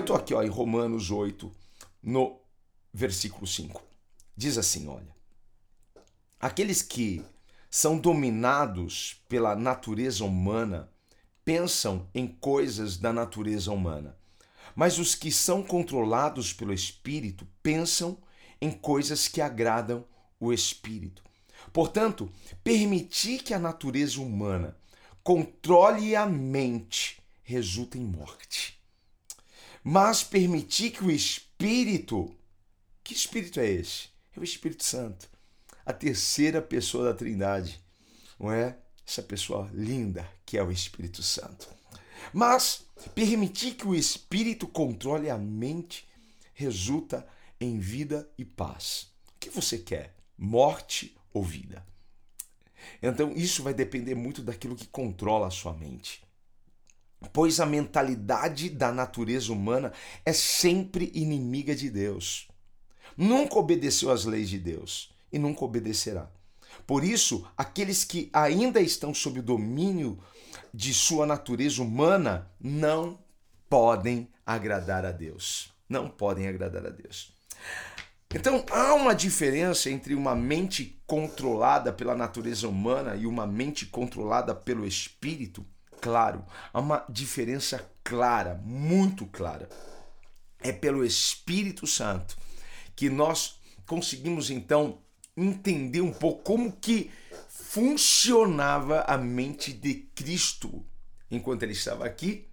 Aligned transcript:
Eu 0.00 0.04
tô 0.06 0.14
aqui 0.14 0.32
ó, 0.32 0.42
em 0.42 0.48
Romanos 0.48 1.10
8, 1.10 1.54
no 2.02 2.40
versículo 2.90 3.46
5. 3.46 3.82
Diz 4.34 4.56
assim: 4.56 4.88
olha. 4.88 5.14
Aqueles 6.40 6.80
que 6.80 7.22
são 7.70 7.98
dominados 7.98 9.20
pela 9.28 9.54
natureza 9.54 10.24
humana 10.24 10.90
pensam 11.44 12.08
em 12.14 12.26
coisas 12.26 12.96
da 12.96 13.12
natureza 13.12 13.70
humana. 13.70 14.16
Mas 14.74 14.98
os 14.98 15.14
que 15.14 15.30
são 15.30 15.62
controlados 15.62 16.50
pelo 16.50 16.72
Espírito 16.72 17.46
pensam 17.62 18.16
em 18.58 18.70
coisas 18.70 19.28
que 19.28 19.42
agradam 19.42 20.02
o 20.40 20.50
Espírito. 20.50 21.22
Portanto, 21.74 22.32
permitir 22.64 23.42
que 23.42 23.52
a 23.52 23.58
natureza 23.58 24.18
humana 24.18 24.78
controle 25.22 26.16
a 26.16 26.24
mente 26.24 27.22
resulta 27.42 27.98
em 27.98 28.02
morte 28.02 28.79
mas 29.82 30.22
permitir 30.22 30.90
que 30.90 31.04
o 31.04 31.10
Espírito, 31.10 32.34
que 33.02 33.14
Espírito 33.14 33.60
é 33.60 33.68
esse? 33.68 34.08
É 34.36 34.40
o 34.40 34.44
Espírito 34.44 34.84
Santo, 34.84 35.28
a 35.84 35.92
terceira 35.92 36.60
pessoa 36.60 37.04
da 37.04 37.14
Trindade, 37.14 37.80
não 38.38 38.52
é? 38.52 38.78
Essa 39.06 39.22
pessoa 39.22 39.70
linda 39.72 40.28
que 40.44 40.58
é 40.58 40.62
o 40.62 40.70
Espírito 40.70 41.22
Santo. 41.22 41.68
Mas 42.32 42.84
permitir 43.14 43.74
que 43.74 43.86
o 43.86 43.94
Espírito 43.94 44.68
controle 44.68 45.30
a 45.30 45.38
mente 45.38 46.06
resulta 46.54 47.26
em 47.60 47.78
vida 47.78 48.30
e 48.36 48.44
paz. 48.44 49.08
O 49.28 49.38
que 49.40 49.50
você 49.50 49.78
quer? 49.78 50.14
Morte 50.36 51.16
ou 51.32 51.42
vida? 51.42 51.84
Então, 53.02 53.32
isso 53.32 53.62
vai 53.62 53.74
depender 53.74 54.14
muito 54.14 54.42
daquilo 54.42 54.76
que 54.76 54.86
controla 54.86 55.46
a 55.46 55.50
sua 55.50 55.72
mente 55.72 56.22
pois 57.32 57.60
a 57.60 57.66
mentalidade 57.66 58.68
da 58.68 58.92
natureza 58.92 59.52
humana 59.52 59.92
é 60.24 60.32
sempre 60.32 61.10
inimiga 61.14 61.74
de 61.74 61.90
Deus. 61.90 62.48
Nunca 63.16 63.58
obedeceu 63.58 64.10
às 64.10 64.24
leis 64.24 64.48
de 64.48 64.58
Deus 64.58 65.12
e 65.32 65.38
nunca 65.38 65.64
obedecerá. 65.64 66.30
Por 66.86 67.04
isso, 67.04 67.46
aqueles 67.56 68.04
que 68.04 68.30
ainda 68.32 68.80
estão 68.80 69.12
sob 69.12 69.40
o 69.40 69.42
domínio 69.42 70.18
de 70.72 70.94
sua 70.94 71.26
natureza 71.26 71.82
humana 71.82 72.50
não 72.60 73.18
podem 73.68 74.28
agradar 74.44 75.04
a 75.04 75.12
Deus. 75.12 75.72
Não 75.88 76.08
podem 76.08 76.46
agradar 76.48 76.86
a 76.86 76.90
Deus. 76.90 77.32
Então, 78.32 78.64
há 78.70 78.94
uma 78.94 79.12
diferença 79.12 79.90
entre 79.90 80.14
uma 80.14 80.36
mente 80.36 81.00
controlada 81.04 81.92
pela 81.92 82.14
natureza 82.14 82.68
humana 82.68 83.16
e 83.16 83.26
uma 83.26 83.44
mente 83.46 83.86
controlada 83.86 84.54
pelo 84.54 84.86
espírito 84.86 85.66
claro, 86.00 86.44
há 86.72 86.80
uma 86.80 87.04
diferença 87.08 87.90
clara, 88.02 88.54
muito 88.64 89.26
clara. 89.26 89.68
É 90.58 90.72
pelo 90.72 91.04
Espírito 91.04 91.86
Santo 91.86 92.36
que 92.94 93.08
nós 93.08 93.58
conseguimos 93.86 94.50
então 94.50 95.02
entender 95.36 96.00
um 96.00 96.12
pouco 96.12 96.42
como 96.42 96.72
que 96.72 97.10
funcionava 97.48 99.02
a 99.02 99.16
mente 99.16 99.72
de 99.72 99.94
Cristo 100.14 100.84
enquanto 101.30 101.62
ele 101.62 101.72
estava 101.72 102.04
aqui. 102.04 102.48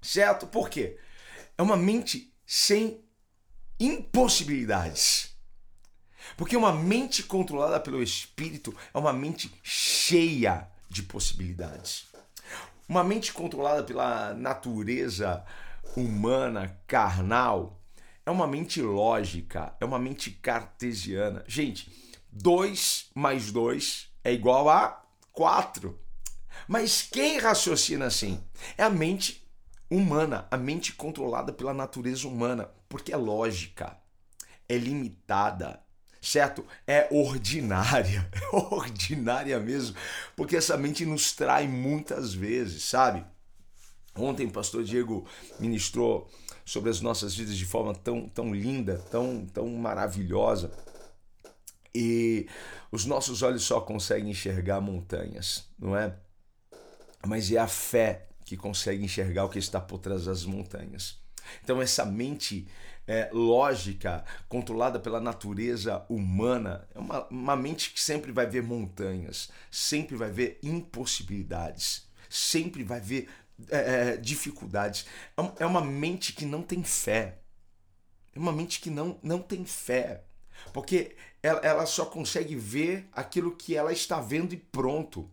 Certo? 0.00 0.46
Por 0.46 0.70
quê? 0.70 0.98
É 1.58 1.62
uma 1.62 1.76
mente 1.76 2.32
sem 2.46 3.04
impossibilidades. 3.78 5.36
Porque 6.36 6.56
uma 6.56 6.72
mente 6.72 7.22
controlada 7.22 7.80
pelo 7.80 8.02
Espírito 8.02 8.74
é 8.92 8.98
uma 8.98 9.12
mente 9.12 9.52
cheia 9.62 10.68
de 10.88 11.02
possibilidades. 11.02 12.06
Uma 12.88 13.02
mente 13.02 13.32
controlada 13.32 13.82
pela 13.82 14.32
natureza 14.34 15.44
humana, 15.96 16.78
carnal, 16.86 17.80
é 18.24 18.30
uma 18.30 18.46
mente 18.46 18.80
lógica, 18.82 19.74
é 19.80 19.84
uma 19.84 19.98
mente 19.98 20.30
cartesiana. 20.30 21.44
Gente, 21.46 21.90
2 22.30 23.10
mais 23.14 23.50
2 23.50 24.08
é 24.22 24.32
igual 24.32 24.68
a 24.68 25.02
4. 25.32 25.98
Mas 26.66 27.02
quem 27.02 27.38
raciocina 27.38 28.06
assim? 28.06 28.42
É 28.76 28.82
a 28.82 28.90
mente 28.90 29.46
humana, 29.90 30.46
a 30.50 30.56
mente 30.56 30.92
controlada 30.92 31.52
pela 31.52 31.72
natureza 31.72 32.26
humana, 32.26 32.68
porque 32.88 33.12
é 33.12 33.16
lógica, 33.16 33.96
é 34.68 34.76
limitada, 34.76 35.80
certo? 36.26 36.66
É 36.86 37.06
ordinária, 37.10 38.28
é 38.34 38.56
ordinária 38.56 39.60
mesmo, 39.60 39.96
porque 40.34 40.56
essa 40.56 40.76
mente 40.76 41.06
nos 41.06 41.32
trai 41.32 41.68
muitas 41.68 42.34
vezes, 42.34 42.82
sabe? 42.82 43.24
Ontem 44.14 44.46
o 44.46 44.50
pastor 44.50 44.82
Diego 44.82 45.26
ministrou 45.60 46.28
sobre 46.64 46.90
as 46.90 47.00
nossas 47.00 47.34
vidas 47.34 47.56
de 47.56 47.64
forma 47.64 47.94
tão, 47.94 48.28
tão 48.28 48.52
linda, 48.52 48.98
tão, 49.10 49.46
tão 49.46 49.68
maravilhosa. 49.68 50.72
E 51.94 52.48
os 52.90 53.04
nossos 53.04 53.42
olhos 53.42 53.62
só 53.62 53.80
conseguem 53.80 54.30
enxergar 54.30 54.80
montanhas, 54.80 55.68
não 55.78 55.96
é? 55.96 56.16
Mas 57.26 57.52
é 57.52 57.58
a 57.58 57.68
fé 57.68 58.28
que 58.44 58.56
consegue 58.56 59.04
enxergar 59.04 59.44
o 59.44 59.48
que 59.48 59.58
está 59.58 59.80
por 59.80 59.98
trás 59.98 60.24
das 60.24 60.44
montanhas. 60.44 61.18
Então, 61.62 61.80
essa 61.80 62.04
mente 62.04 62.66
é, 63.06 63.30
lógica, 63.32 64.24
controlada 64.48 64.98
pela 64.98 65.20
natureza 65.20 66.04
humana, 66.08 66.88
é 66.94 66.98
uma, 66.98 67.26
uma 67.28 67.56
mente 67.56 67.92
que 67.92 68.00
sempre 68.00 68.32
vai 68.32 68.46
ver 68.46 68.62
montanhas, 68.62 69.50
sempre 69.70 70.16
vai 70.16 70.30
ver 70.30 70.58
impossibilidades, 70.62 72.08
sempre 72.28 72.82
vai 72.82 73.00
ver 73.00 73.28
é, 73.70 74.10
é 74.10 74.16
dificuldades. 74.16 75.06
É, 75.36 75.64
é 75.64 75.66
uma 75.66 75.80
mente 75.80 76.32
que 76.32 76.44
não 76.44 76.62
tem 76.62 76.82
fé. 76.82 77.38
É 78.34 78.38
uma 78.38 78.52
mente 78.52 78.80
que 78.80 78.90
não, 78.90 79.18
não 79.22 79.40
tem 79.40 79.64
fé. 79.64 80.24
Porque 80.72 81.16
ela, 81.42 81.60
ela 81.60 81.86
só 81.86 82.04
consegue 82.04 82.56
ver 82.56 83.08
aquilo 83.12 83.54
que 83.54 83.76
ela 83.76 83.92
está 83.92 84.20
vendo 84.20 84.52
e 84.52 84.56
pronto. 84.56 85.30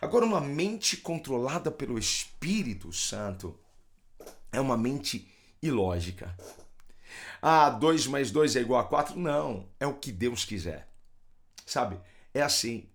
Agora, 0.00 0.24
uma 0.24 0.40
mente 0.40 0.96
controlada 0.96 1.70
pelo 1.70 1.98
Espírito 1.98 2.92
Santo 2.92 3.58
é 4.50 4.60
uma 4.60 4.76
mente 4.76 5.28
ilógica. 5.62 6.36
Ah, 7.40 7.70
2 7.70 8.06
mais 8.06 8.30
2 8.30 8.56
é 8.56 8.60
igual 8.60 8.80
a 8.80 8.84
4? 8.84 9.18
Não, 9.18 9.68
é 9.78 9.86
o 9.86 9.94
que 9.94 10.12
Deus 10.12 10.44
quiser. 10.44 10.88
Sabe? 11.66 11.98
É 12.34 12.42
assim. 12.42 12.86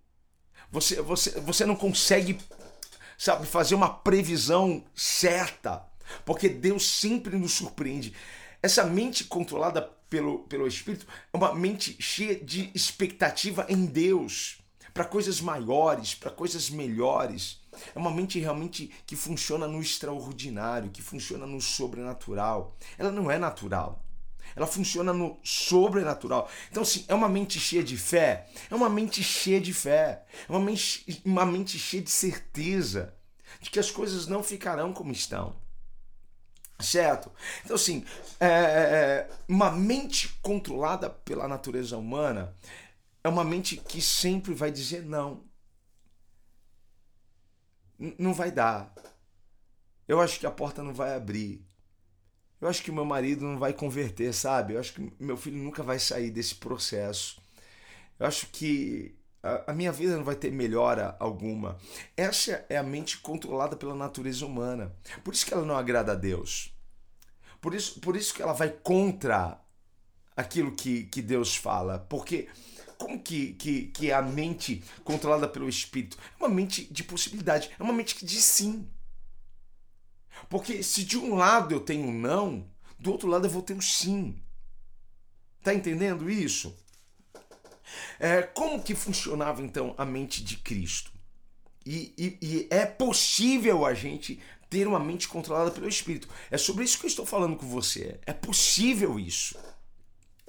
Você, 0.70 1.00
você, 1.00 1.40
você 1.40 1.64
não 1.64 1.74
consegue, 1.74 2.38
sabe, 3.16 3.46
fazer 3.46 3.74
uma 3.74 3.88
previsão 3.88 4.84
certa, 4.94 5.86
porque 6.24 6.48
Deus 6.48 6.86
sempre 6.86 7.36
nos 7.36 7.52
surpreende. 7.52 8.14
Essa 8.62 8.84
mente 8.84 9.24
controlada 9.24 9.82
pelo, 10.10 10.40
pelo 10.40 10.66
Espírito 10.66 11.06
é 11.32 11.36
uma 11.36 11.54
mente 11.54 11.96
cheia 12.00 12.34
de 12.34 12.70
expectativa 12.74 13.66
em 13.68 13.86
Deus, 13.86 14.58
para 14.92 15.04
coisas 15.04 15.40
maiores, 15.40 16.14
para 16.14 16.30
coisas 16.30 16.68
melhores. 16.68 17.60
É 17.94 17.98
uma 17.98 18.10
mente 18.10 18.38
realmente 18.40 18.90
que 19.06 19.14
funciona 19.14 19.66
no 19.68 19.80
extraordinário, 19.80 20.90
que 20.90 21.00
funciona 21.00 21.46
no 21.46 21.60
sobrenatural. 21.60 22.76
Ela 22.98 23.12
não 23.12 23.30
é 23.30 23.38
natural. 23.38 24.04
Ela 24.58 24.66
funciona 24.66 25.12
no 25.12 25.38
sobrenatural. 25.42 26.50
Então, 26.70 26.82
assim, 26.82 27.04
é 27.08 27.14
uma 27.14 27.28
mente 27.28 27.60
cheia 27.60 27.82
de 27.82 27.96
fé? 27.96 28.48
É 28.68 28.74
uma 28.74 28.88
mente 28.88 29.22
cheia 29.22 29.60
de 29.60 29.72
fé. 29.72 30.24
É 30.48 30.52
uma 30.52 30.60
mente, 30.60 31.22
uma 31.24 31.46
mente 31.46 31.78
cheia 31.78 32.02
de 32.02 32.10
certeza 32.10 33.14
de 33.60 33.70
que 33.70 33.78
as 33.78 33.90
coisas 33.90 34.26
não 34.26 34.42
ficarão 34.42 34.92
como 34.92 35.12
estão. 35.12 35.56
Certo? 36.80 37.30
Então, 37.64 37.76
assim, 37.76 38.04
é, 38.38 38.46
é, 38.46 38.50
é 38.50 39.30
uma 39.48 39.70
mente 39.70 40.28
controlada 40.42 41.08
pela 41.08 41.48
natureza 41.48 41.96
humana 41.96 42.54
é 43.22 43.28
uma 43.28 43.44
mente 43.44 43.76
que 43.76 44.00
sempre 44.00 44.54
vai 44.54 44.70
dizer 44.70 45.04
não 45.04 45.46
não 48.16 48.32
vai 48.32 48.50
dar. 48.52 48.94
Eu 50.06 50.20
acho 50.20 50.38
que 50.38 50.46
a 50.46 50.50
porta 50.50 50.82
não 50.82 50.94
vai 50.94 51.14
abrir. 51.14 51.67
Eu 52.60 52.68
acho 52.68 52.82
que 52.82 52.90
meu 52.90 53.04
marido 53.04 53.44
não 53.44 53.58
vai 53.58 53.72
converter, 53.72 54.32
sabe? 54.34 54.74
Eu 54.74 54.80
acho 54.80 54.94
que 54.94 55.12
meu 55.18 55.36
filho 55.36 55.56
nunca 55.56 55.82
vai 55.82 55.98
sair 55.98 56.30
desse 56.30 56.56
processo. 56.56 57.40
Eu 58.18 58.26
acho 58.26 58.48
que 58.48 59.14
a, 59.42 59.72
minha 59.72 59.92
vida 59.92 60.16
não 60.16 60.24
vai 60.24 60.34
ter 60.34 60.50
melhora 60.50 61.16
alguma. 61.20 61.78
Essa 62.16 62.64
é 62.68 62.76
a 62.76 62.82
mente 62.82 63.18
controlada 63.18 63.76
pela 63.76 63.94
natureza 63.94 64.44
humana. 64.44 64.94
Por 65.22 65.32
isso 65.32 65.46
que 65.46 65.54
ela 65.54 65.64
não 65.64 65.76
agrada 65.76 66.12
a 66.12 66.16
Deus. 66.16 66.74
Por 67.60 67.74
isso, 67.74 68.00
por 68.00 68.16
isso 68.16 68.34
que 68.34 68.42
ela 68.42 68.52
vai 68.52 68.70
contra 68.70 69.60
aquilo 70.36 70.72
que, 70.72 71.04
que 71.04 71.22
Deus 71.22 71.54
fala. 71.56 72.00
Porque 72.08 72.48
como 72.96 73.20
que, 73.22 73.52
que, 73.54 73.86
que 73.86 74.10
é 74.10 74.14
a 74.14 74.22
mente 74.22 74.82
controlada 75.04 75.48
pelo 75.48 75.68
Espírito? 75.68 76.18
É 76.38 76.44
uma 76.44 76.52
mente 76.52 76.92
de 76.92 77.04
possibilidade, 77.04 77.70
é 77.78 77.82
uma 77.82 77.92
mente 77.92 78.14
que 78.14 78.24
diz 78.24 78.44
sim. 78.44 78.86
Porque 80.48 80.82
se 80.82 81.04
de 81.04 81.18
um 81.18 81.34
lado 81.34 81.74
eu 81.74 81.80
tenho 81.80 82.06
um 82.06 82.12
não, 82.12 82.66
do 82.98 83.12
outro 83.12 83.28
lado 83.28 83.46
eu 83.46 83.50
vou 83.50 83.62
ter 83.62 83.74
um 83.74 83.80
sim. 83.80 84.40
Tá 85.62 85.74
entendendo 85.74 86.30
isso? 86.30 86.74
É, 88.18 88.42
como 88.42 88.82
que 88.82 88.94
funcionava 88.94 89.62
então 89.62 89.94
a 89.96 90.04
mente 90.04 90.42
de 90.42 90.56
Cristo? 90.58 91.10
E, 91.84 92.12
e, 92.18 92.38
e, 92.42 92.68
é 92.70 92.84
possível 92.84 93.86
a 93.86 93.94
gente 93.94 94.40
ter 94.68 94.86
uma 94.86 94.98
mente 94.98 95.26
controlada 95.26 95.70
pelo 95.70 95.88
Espírito. 95.88 96.28
É 96.50 96.58
sobre 96.58 96.84
isso 96.84 96.98
que 96.98 97.06
eu 97.06 97.08
estou 97.08 97.24
falando 97.24 97.56
com 97.56 97.66
você. 97.66 98.20
É 98.26 98.32
possível 98.32 99.18
isso. 99.18 99.56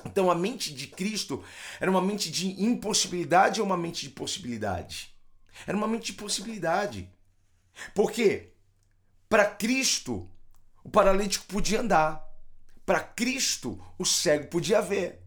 Então 0.06 0.30
a 0.30 0.36
mente 0.36 0.74
de 0.74 0.88
Cristo 0.88 1.44
era 1.80 1.90
uma 1.90 2.02
mente 2.02 2.32
de 2.32 2.62
impossibilidade 2.62 3.60
ou 3.60 3.66
uma 3.66 3.78
mente 3.78 4.02
de 4.02 4.10
possibilidade? 4.10 5.14
Era 5.66 5.78
uma 5.78 5.88
mente 5.88 6.08
de 6.08 6.14
possibilidade. 6.14 7.10
Por 7.94 8.12
quê? 8.12 8.49
Para 9.30 9.46
Cristo, 9.46 10.28
o 10.84 10.90
paralítico 10.90 11.46
podia 11.46 11.82
andar. 11.82 12.28
Para 12.84 13.00
Cristo, 13.00 13.80
o 13.96 14.04
cego 14.04 14.48
podia 14.48 14.82
ver. 14.82 15.22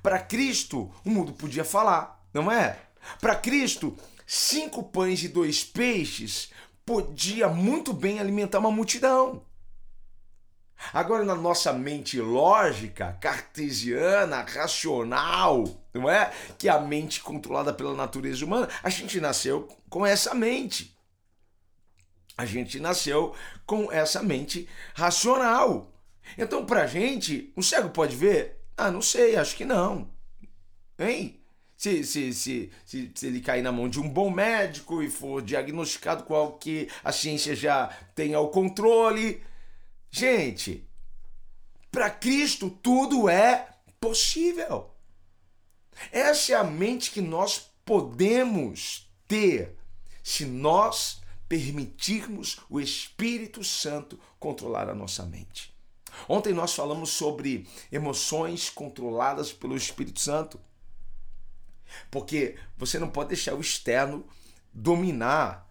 Para 0.00 0.20
Cristo, 0.20 0.94
o 1.04 1.10
mudo 1.10 1.32
podia 1.32 1.64
falar, 1.64 2.24
não 2.32 2.52
é? 2.52 2.78
Para 3.20 3.34
Cristo, 3.34 3.96
cinco 4.24 4.84
pães 4.84 5.24
e 5.24 5.28
dois 5.28 5.64
peixes 5.64 6.52
podia 6.86 7.48
muito 7.48 7.92
bem 7.92 8.20
alimentar 8.20 8.60
uma 8.60 8.70
multidão. 8.70 9.42
Agora, 10.92 11.24
na 11.24 11.34
nossa 11.34 11.72
mente 11.72 12.20
lógica, 12.20 13.18
cartesiana, 13.20 14.42
racional, 14.42 15.64
não 15.92 16.08
é? 16.08 16.32
Que 16.56 16.68
é 16.68 16.70
a 16.70 16.78
mente 16.78 17.20
controlada 17.20 17.72
pela 17.72 17.92
natureza 17.92 18.44
humana, 18.44 18.68
a 18.84 18.88
gente 18.88 19.20
nasceu 19.20 19.66
com 19.90 20.06
essa 20.06 20.32
mente. 20.32 20.96
A 22.38 22.46
gente 22.46 22.80
nasceu 22.80 23.34
com 23.66 23.92
essa 23.92 24.22
mente 24.22 24.66
racional. 24.94 25.92
Então, 26.38 26.64
pra 26.64 26.86
gente, 26.86 27.52
o 27.54 27.62
cego 27.62 27.90
pode 27.90 28.16
ver? 28.16 28.62
Ah, 28.76 28.90
não 28.90 29.02
sei, 29.02 29.36
acho 29.36 29.56
que 29.56 29.66
não. 29.66 30.08
Hein? 30.98 31.38
Se, 31.76 32.02
se, 32.04 32.32
se, 32.32 32.72
se, 32.86 33.12
se 33.14 33.26
ele 33.26 33.40
cair 33.40 33.62
na 33.62 33.70
mão 33.70 33.88
de 33.88 34.00
um 34.00 34.08
bom 34.08 34.30
médico 34.30 35.02
e 35.02 35.10
for 35.10 35.42
diagnosticado 35.42 36.24
com 36.24 36.34
algo 36.34 36.58
que 36.58 36.88
a 37.04 37.12
ciência 37.12 37.54
já 37.54 37.88
tenha 38.14 38.40
o 38.40 38.48
controle, 38.48 39.42
Gente, 40.10 40.88
para 41.90 42.10
Cristo 42.10 42.70
tudo 42.70 43.28
é 43.28 43.68
possível. 44.00 44.90
Essa 46.10 46.52
é 46.52 46.56
a 46.56 46.64
mente 46.64 47.10
que 47.10 47.20
nós 47.20 47.70
podemos 47.84 49.10
ter 49.26 49.76
se 50.22 50.44
nós 50.44 51.20
permitirmos 51.48 52.60
o 52.68 52.80
Espírito 52.80 53.64
Santo 53.64 54.18
controlar 54.38 54.88
a 54.88 54.94
nossa 54.94 55.24
mente. 55.24 55.74
Ontem 56.28 56.52
nós 56.52 56.74
falamos 56.74 57.10
sobre 57.10 57.66
emoções 57.90 58.70
controladas 58.70 59.52
pelo 59.52 59.76
Espírito 59.76 60.20
Santo. 60.20 60.60
Porque 62.10 62.56
você 62.76 62.98
não 62.98 63.08
pode 63.08 63.28
deixar 63.28 63.54
o 63.54 63.60
externo 63.60 64.26
dominar, 64.72 65.70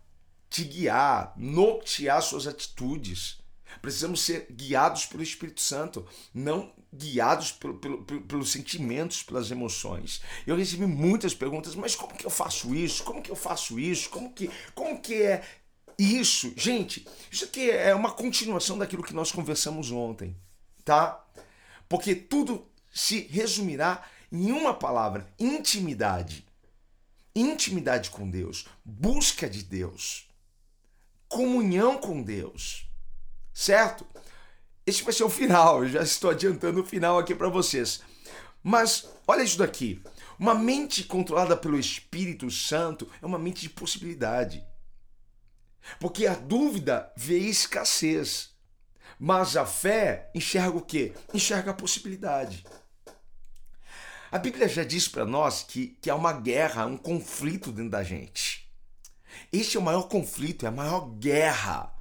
te 0.50 0.64
guiar, 0.64 1.34
nortear 1.38 2.22
suas 2.22 2.48
atitudes. 2.48 3.40
Precisamos 3.82 4.22
ser 4.22 4.48
guiados 4.52 5.06
pelo 5.06 5.22
Espírito 5.22 5.62
Santo, 5.62 6.08
não 6.34 6.74
guiados 6.92 7.52
pelo, 7.52 7.78
pelo, 7.78 8.04
pelos 8.04 8.52
sentimentos, 8.52 9.22
pelas 9.22 9.52
emoções. 9.52 10.22
Eu 10.48 10.56
recebi 10.56 10.88
muitas 10.88 11.34
perguntas, 11.34 11.76
mas 11.76 11.96
como 11.96 12.16
que 12.16 12.26
eu 12.26 12.32
faço 12.32 12.74
isso? 12.74 13.04
Como 13.04 13.22
que 13.22 13.30
eu 13.30 13.36
faço 13.36 13.80
isso? 13.80 14.10
Como 14.10 14.34
que, 14.34 14.50
como 14.74 15.00
que 15.00 15.22
é 15.22 15.44
isso? 15.98 16.54
Gente, 16.56 17.08
isso 17.32 17.46
aqui 17.46 17.70
é 17.70 17.94
uma 17.94 18.12
continuação 18.12 18.78
daquilo 18.78 19.04
que 19.04 19.14
nós 19.14 19.32
conversamos 19.32 19.92
ontem, 19.92 20.36
tá? 20.84 21.26
Porque 21.90 22.14
tudo 22.14 22.68
se 22.94 23.22
resumirá 23.22 24.04
em 24.32 24.52
uma 24.52 24.74
palavra: 24.74 25.28
intimidade. 25.40 26.46
Intimidade 27.36 28.10
com 28.10 28.28
Deus, 28.28 28.66
busca 28.84 29.48
de 29.48 29.62
Deus, 29.64 30.28
comunhão 31.28 32.00
com 32.00 32.24
Deus 32.24 32.88
certo? 33.58 34.06
Esse 34.86 35.04
vai 35.04 35.12
ser 35.12 35.24
o 35.24 35.30
final, 35.30 35.84
eu 35.84 35.90
já 35.90 36.04
estou 36.04 36.30
adiantando 36.30 36.82
o 36.82 36.86
final 36.86 37.18
aqui 37.18 37.34
para 37.34 37.50
vocês. 37.50 38.02
Mas 38.62 39.10
olha 39.28 39.42
isso 39.42 39.58
daqui. 39.58 40.02
Uma 40.38 40.54
mente 40.54 41.04
controlada 41.04 41.58
pelo 41.58 41.80
Espírito 41.80 42.52
Santo 42.52 43.10
é 43.20 43.26
uma 43.26 43.40
mente 43.40 43.62
de 43.62 43.70
possibilidade. 43.70 44.64
Porque 46.00 46.28
a 46.28 46.34
dúvida 46.34 47.12
vê 47.16 47.39
escassez. 47.39 48.56
Mas 49.19 49.57
a 49.57 49.66
fé 49.66 50.30
enxerga 50.34 50.78
o 50.78 50.81
quê? 50.81 51.13
Enxerga 51.34 51.72
a 51.72 51.74
possibilidade. 51.74 52.63
A 54.31 54.38
Bíblia 54.38 54.68
já 54.68 54.84
diz 54.84 55.07
para 55.07 55.25
nós 55.25 55.63
que, 55.63 55.98
que 56.01 56.10
há 56.10 56.16
uma 56.16 56.34
guerra, 56.34 56.86
um 56.86 56.98
conflito 56.98 57.72
dentro 57.72 57.92
da 57.92 58.04
gente. 58.04 58.69
Este 59.51 59.78
é 59.78 59.80
o 59.80 59.84
maior 59.84 60.04
conflito, 60.04 60.66
é 60.66 60.69
a 60.69 60.72
maior 60.72 61.10
guerra 61.18 61.98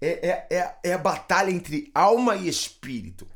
é, 0.00 0.46
é, 0.50 0.56
é, 0.56 0.76
é 0.82 0.92
a 0.94 0.98
batalha 0.98 1.50
entre 1.50 1.90
alma 1.94 2.34
e 2.36 2.48
espírito. 2.48 3.28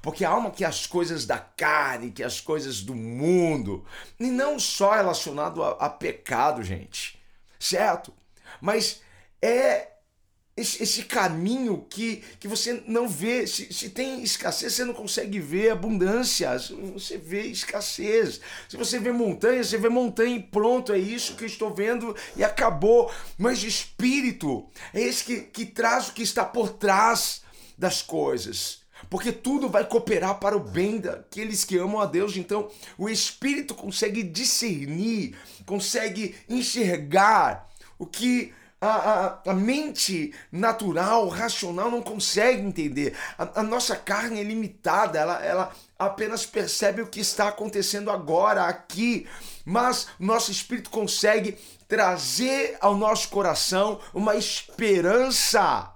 Porque 0.00 0.24
a 0.24 0.30
alma 0.30 0.50
que 0.50 0.64
as 0.64 0.86
coisas 0.86 1.26
da 1.26 1.38
carne, 1.38 2.10
que 2.10 2.22
as 2.22 2.40
coisas 2.40 2.80
do 2.80 2.94
mundo, 2.94 3.84
e 4.18 4.30
não 4.30 4.58
só 4.58 4.94
relacionado 4.94 5.62
a, 5.62 5.72
a 5.72 5.90
pecado, 5.90 6.62
gente, 6.62 7.20
certo? 7.58 8.14
Mas 8.60 9.00
é 9.42 9.90
esse, 10.60 11.04
caminho 11.04 11.86
que, 11.88 12.22
que 12.38 12.46
você 12.46 12.82
não 12.86 13.08
vê. 13.08 13.46
Se, 13.46 13.72
se 13.72 13.90
tem 13.90 14.22
escassez, 14.22 14.74
você 14.74 14.84
não 14.84 14.94
consegue 14.94 15.40
ver 15.40 15.70
abundância. 15.70 16.50
Você 16.92 17.16
vê 17.16 17.42
escassez. 17.42 18.40
Se 18.68 18.76
você 18.76 18.98
vê 18.98 19.12
montanha, 19.12 19.64
você 19.64 19.78
vê 19.78 19.88
montanha 19.88 20.36
e 20.36 20.42
pronto, 20.42 20.92
é 20.92 20.98
isso 20.98 21.34
que 21.34 21.44
eu 21.44 21.48
estou 21.48 21.72
vendo 21.72 22.14
e 22.36 22.44
acabou. 22.44 23.10
Mas 23.38 23.62
espírito 23.62 24.68
é 24.92 25.00
esse 25.00 25.24
que, 25.24 25.40
que 25.40 25.66
traz 25.66 26.08
o 26.08 26.12
que 26.12 26.22
está 26.22 26.44
por 26.44 26.70
trás 26.70 27.42
das 27.78 28.02
coisas. 28.02 28.80
Porque 29.08 29.32
tudo 29.32 29.68
vai 29.68 29.86
cooperar 29.86 30.38
para 30.38 30.56
o 30.56 30.60
bem 30.60 30.98
daqueles 30.98 31.64
que 31.64 31.78
amam 31.78 32.00
a 32.00 32.06
Deus. 32.06 32.36
Então, 32.36 32.70
o 32.98 33.08
Espírito 33.08 33.74
consegue 33.74 34.22
discernir, 34.22 35.34
consegue 35.64 36.34
enxergar 36.46 37.69
o 38.00 38.06
que 38.06 38.54
a, 38.80 38.88
a, 38.88 39.50
a, 39.50 39.54
mente 39.54 40.32
natural, 40.50 41.28
racional 41.28 41.90
não 41.90 42.00
consegue 42.00 42.62
entender. 42.62 43.14
A, 43.36 43.60
a, 43.60 43.62
nossa 43.62 43.94
carne 43.94 44.40
é 44.40 44.42
limitada, 44.42 45.18
ela, 45.18 45.44
ela 45.44 45.72
apenas 45.98 46.46
percebe 46.46 47.02
o 47.02 47.06
que 47.06 47.20
está 47.20 47.48
acontecendo 47.48 48.10
agora, 48.10 48.64
aqui. 48.64 49.28
Mas 49.66 50.08
nosso 50.18 50.50
espírito 50.50 50.88
consegue 50.88 51.58
trazer 51.86 52.78
ao 52.80 52.96
nosso 52.96 53.28
coração 53.28 54.00
uma 54.14 54.34
esperança. 54.34 55.94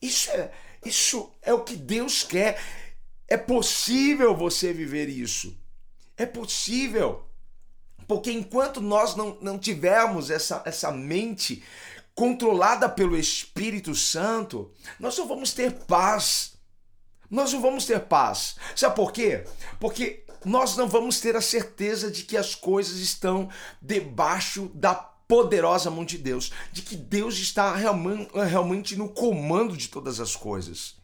Isso 0.00 0.30
é, 0.30 0.50
isso 0.86 1.30
é 1.42 1.52
o 1.52 1.62
que 1.62 1.76
Deus 1.76 2.22
quer. 2.22 2.58
É 3.28 3.36
possível 3.36 4.34
você 4.34 4.72
viver 4.72 5.10
isso. 5.10 5.54
É 6.16 6.24
possível. 6.24 7.26
Porque 8.12 8.30
enquanto 8.30 8.78
nós 8.78 9.16
não, 9.16 9.38
não 9.40 9.58
tivermos 9.58 10.30
essa, 10.30 10.62
essa 10.66 10.92
mente 10.92 11.62
controlada 12.14 12.86
pelo 12.86 13.16
Espírito 13.16 13.94
Santo, 13.94 14.70
nós 15.00 15.16
não 15.16 15.26
vamos 15.26 15.54
ter 15.54 15.72
paz. 15.72 16.52
Nós 17.30 17.54
não 17.54 17.62
vamos 17.62 17.86
ter 17.86 18.00
paz. 18.00 18.56
Sabe 18.76 18.94
por 18.94 19.12
quê? 19.12 19.46
Porque 19.80 20.26
nós 20.44 20.76
não 20.76 20.86
vamos 20.86 21.20
ter 21.20 21.36
a 21.36 21.40
certeza 21.40 22.10
de 22.10 22.24
que 22.24 22.36
as 22.36 22.54
coisas 22.54 22.98
estão 22.98 23.48
debaixo 23.80 24.70
da 24.74 24.94
poderosa 24.94 25.90
mão 25.90 26.04
de 26.04 26.18
Deus, 26.18 26.52
de 26.70 26.82
que 26.82 26.96
Deus 26.96 27.38
está 27.38 27.74
realmente 27.74 28.94
no 28.94 29.08
comando 29.08 29.74
de 29.74 29.88
todas 29.88 30.20
as 30.20 30.36
coisas. 30.36 30.96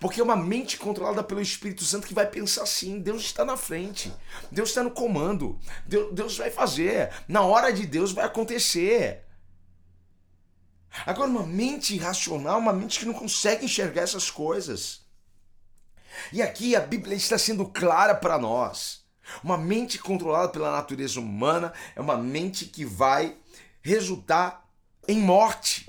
Porque 0.00 0.20
é 0.20 0.24
uma 0.24 0.36
mente 0.36 0.76
controlada 0.76 1.22
pelo 1.22 1.40
Espírito 1.40 1.84
Santo 1.84 2.06
que 2.06 2.14
vai 2.14 2.26
pensar 2.26 2.62
assim: 2.62 3.00
Deus 3.00 3.22
está 3.22 3.44
na 3.44 3.56
frente, 3.56 4.12
Deus 4.50 4.70
está 4.70 4.82
no 4.82 4.90
comando, 4.90 5.58
Deus, 5.86 6.14
Deus 6.14 6.36
vai 6.38 6.50
fazer, 6.50 7.10
na 7.28 7.42
hora 7.42 7.72
de 7.72 7.86
Deus 7.86 8.12
vai 8.12 8.24
acontecer. 8.24 9.24
Agora, 11.06 11.30
uma 11.30 11.46
mente 11.46 11.94
irracional, 11.94 12.58
uma 12.58 12.72
mente 12.72 12.98
que 12.98 13.04
não 13.04 13.14
consegue 13.14 13.64
enxergar 13.64 14.02
essas 14.02 14.30
coisas. 14.30 15.06
E 16.32 16.42
aqui 16.42 16.74
a 16.74 16.80
Bíblia 16.80 17.16
está 17.16 17.38
sendo 17.38 17.66
clara 17.66 18.14
para 18.14 18.38
nós. 18.38 19.06
Uma 19.44 19.58
mente 19.58 19.98
controlada 19.98 20.48
pela 20.48 20.72
natureza 20.72 21.20
humana 21.20 21.72
é 21.94 22.00
uma 22.00 22.16
mente 22.16 22.64
que 22.64 22.84
vai 22.84 23.36
resultar 23.82 24.66
em 25.06 25.20
morte. 25.20 25.88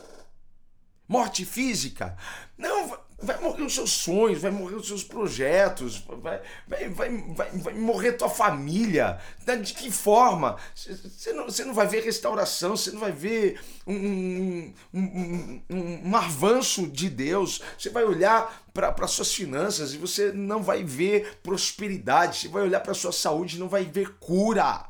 Morte 1.08 1.46
física. 1.46 2.16
Não, 2.58 3.00
vai 3.22 3.40
morrer 3.42 3.64
os 3.64 3.74
seus 3.74 3.92
sonhos, 3.92 4.42
vai 4.42 4.52
morrer 4.52 4.76
os 4.76 4.88
seus 4.88 5.04
projetos, 5.04 6.04
vai, 6.22 6.42
vai, 6.68 6.90
vai, 6.90 7.10
vai, 7.34 7.50
vai 7.52 7.74
morrer 7.74 8.14
tua 8.14 8.30
família. 8.30 9.20
De 9.62 9.74
que 9.74 9.92
forma? 9.92 10.58
Você 10.74 11.34
não, 11.34 11.48
não 11.48 11.74
vai 11.74 11.88
ver 11.88 12.04
restauração, 12.04 12.78
você 12.78 12.92
não 12.92 13.00
vai 13.00 13.12
ver 13.12 13.60
um, 13.86 13.94
um, 13.94 14.74
um, 14.94 15.62
um, 15.70 16.10
um 16.10 16.16
avanço 16.16 16.88
de 16.88 17.10
Deus. 17.10 17.62
Você 17.78 17.90
vai 17.90 18.04
olhar 18.04 18.64
para 18.74 19.08
suas 19.08 19.34
finanças 19.34 19.94
e 19.94 19.98
você 19.98 20.32
não 20.32 20.64
vai 20.64 20.84
ver 20.84 21.40
prosperidade. 21.44 22.40
Você 22.40 22.48
vai 22.48 22.64
olhar 22.64 22.80
para 22.80 22.94
sua 22.94 23.12
saúde 23.12 23.58
e 23.58 23.60
não 23.60 23.68
vai 23.68 23.84
ver 23.84 24.18
cura. 24.20 24.88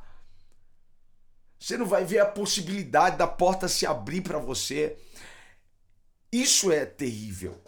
Você 1.60 1.78
não 1.78 1.86
vai 1.86 2.06
ver 2.06 2.20
a 2.20 2.26
possibilidade 2.26 3.18
da 3.18 3.28
porta 3.28 3.68
se 3.68 3.86
abrir 3.86 4.22
para 4.22 4.38
você. 4.38 4.98
Isso 6.32 6.72
é 6.72 6.86
terrível. 6.86 7.60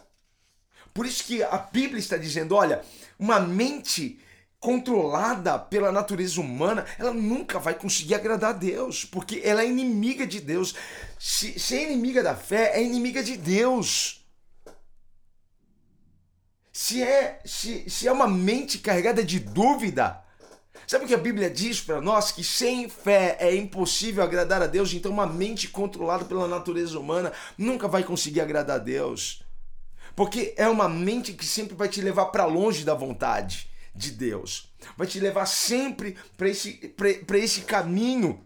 Por 0.93 1.05
isso 1.05 1.23
que 1.23 1.41
a 1.43 1.57
Bíblia 1.57 1.99
está 1.99 2.17
dizendo, 2.17 2.55
olha, 2.55 2.81
uma 3.17 3.39
mente 3.39 4.19
controlada 4.61 5.57
pela 5.57 5.91
natureza 5.91 6.39
humana, 6.39 6.85
ela 6.99 7.11
nunca 7.11 7.57
vai 7.57 7.73
conseguir 7.73 8.13
agradar 8.13 8.51
a 8.51 8.57
Deus, 8.57 9.03
porque 9.03 9.41
ela 9.43 9.63
é 9.63 9.67
inimiga 9.67 10.25
de 10.27 10.39
Deus. 10.39 10.75
Se, 11.19 11.59
se 11.59 11.75
é 11.75 11.83
inimiga 11.91 12.21
da 12.21 12.35
fé, 12.35 12.73
é 12.75 12.83
inimiga 12.83 13.23
de 13.23 13.35
Deus. 13.37 14.23
Se 16.71 17.01
é, 17.01 17.41
se, 17.43 17.89
se 17.89 18.07
é 18.07 18.11
uma 18.11 18.27
mente 18.27 18.77
carregada 18.77 19.23
de 19.23 19.39
dúvida, 19.39 20.23
sabe 20.85 21.05
o 21.05 21.07
que 21.07 21.15
a 21.15 21.17
Bíblia 21.17 21.49
diz 21.49 21.81
para 21.81 21.99
nós? 21.99 22.31
Que 22.31 22.43
sem 22.43 22.87
fé 22.87 23.37
é 23.39 23.55
impossível 23.55 24.23
agradar 24.23 24.61
a 24.61 24.67
Deus, 24.67 24.93
então 24.93 25.11
uma 25.11 25.25
mente 25.25 25.69
controlada 25.69 26.23
pela 26.23 26.47
natureza 26.47 26.99
humana 26.99 27.33
nunca 27.57 27.87
vai 27.87 28.03
conseguir 28.03 28.41
agradar 28.41 28.75
a 28.75 28.83
Deus. 28.83 29.41
Porque 30.15 30.53
é 30.57 30.67
uma 30.67 30.89
mente 30.89 31.33
que 31.33 31.45
sempre 31.45 31.75
vai 31.75 31.87
te 31.87 32.01
levar 32.01 32.27
para 32.27 32.45
longe 32.45 32.83
da 32.83 32.93
vontade 32.93 33.69
de 33.93 34.11
Deus. 34.11 34.71
Vai 34.97 35.07
te 35.07 35.19
levar 35.19 35.45
sempre 35.45 36.17
para 36.37 36.49
esse, 36.49 36.93
esse 37.35 37.61
caminho 37.61 38.43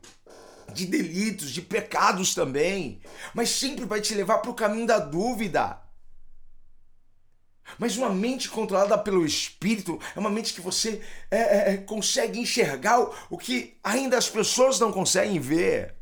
de 0.73 0.85
delitos, 0.85 1.51
de 1.51 1.61
pecados 1.61 2.33
também. 2.35 3.01
Mas 3.33 3.49
sempre 3.49 3.85
vai 3.85 4.01
te 4.01 4.13
levar 4.13 4.39
para 4.39 4.51
o 4.51 4.55
caminho 4.55 4.87
da 4.87 4.99
dúvida. 4.99 5.81
Mas 7.79 7.97
uma 7.97 8.09
mente 8.09 8.49
controlada 8.49 8.97
pelo 8.97 9.25
Espírito 9.25 9.99
é 10.15 10.19
uma 10.19 10.29
mente 10.29 10.53
que 10.53 10.61
você 10.61 11.01
é, 11.31 11.37
é, 11.37 11.73
é 11.73 11.77
consegue 11.77 12.39
enxergar 12.39 12.99
o 13.29 13.37
que 13.37 13.77
ainda 13.83 14.17
as 14.17 14.29
pessoas 14.29 14.79
não 14.79 14.91
conseguem 14.91 15.39
ver. 15.39 15.94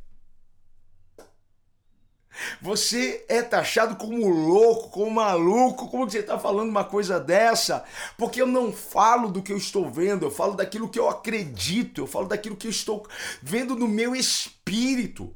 Você 2.62 3.26
é 3.30 3.42
taxado 3.42 3.96
como 3.96 4.28
louco, 4.28 4.90
como 4.90 5.12
maluco. 5.12 5.88
Como 5.90 6.06
que 6.06 6.14
você 6.14 6.20
está 6.20 6.40
falando 6.40 6.70
uma 6.70 6.84
coisa 6.84 7.20
dessa? 7.20 7.84
Porque 8.18 8.42
eu 8.42 8.48
não 8.48 8.72
falo 8.72 9.30
do 9.30 9.42
que 9.42 9.52
eu 9.52 9.58
estou 9.58 9.90
vendo, 9.90 10.26
eu 10.26 10.32
falo 10.32 10.56
daquilo 10.56 10.90
que 10.90 11.00
eu 11.00 11.10
acredito, 11.10 12.02
eu 12.02 12.08
falo 12.08 12.28
daquilo 12.28 12.56
que 12.56 12.68
eu 12.68 12.72
estou 12.72 13.08
vendo 13.42 13.76
no 13.76 13.88
meu 13.88 14.16
espírito. 14.16 15.34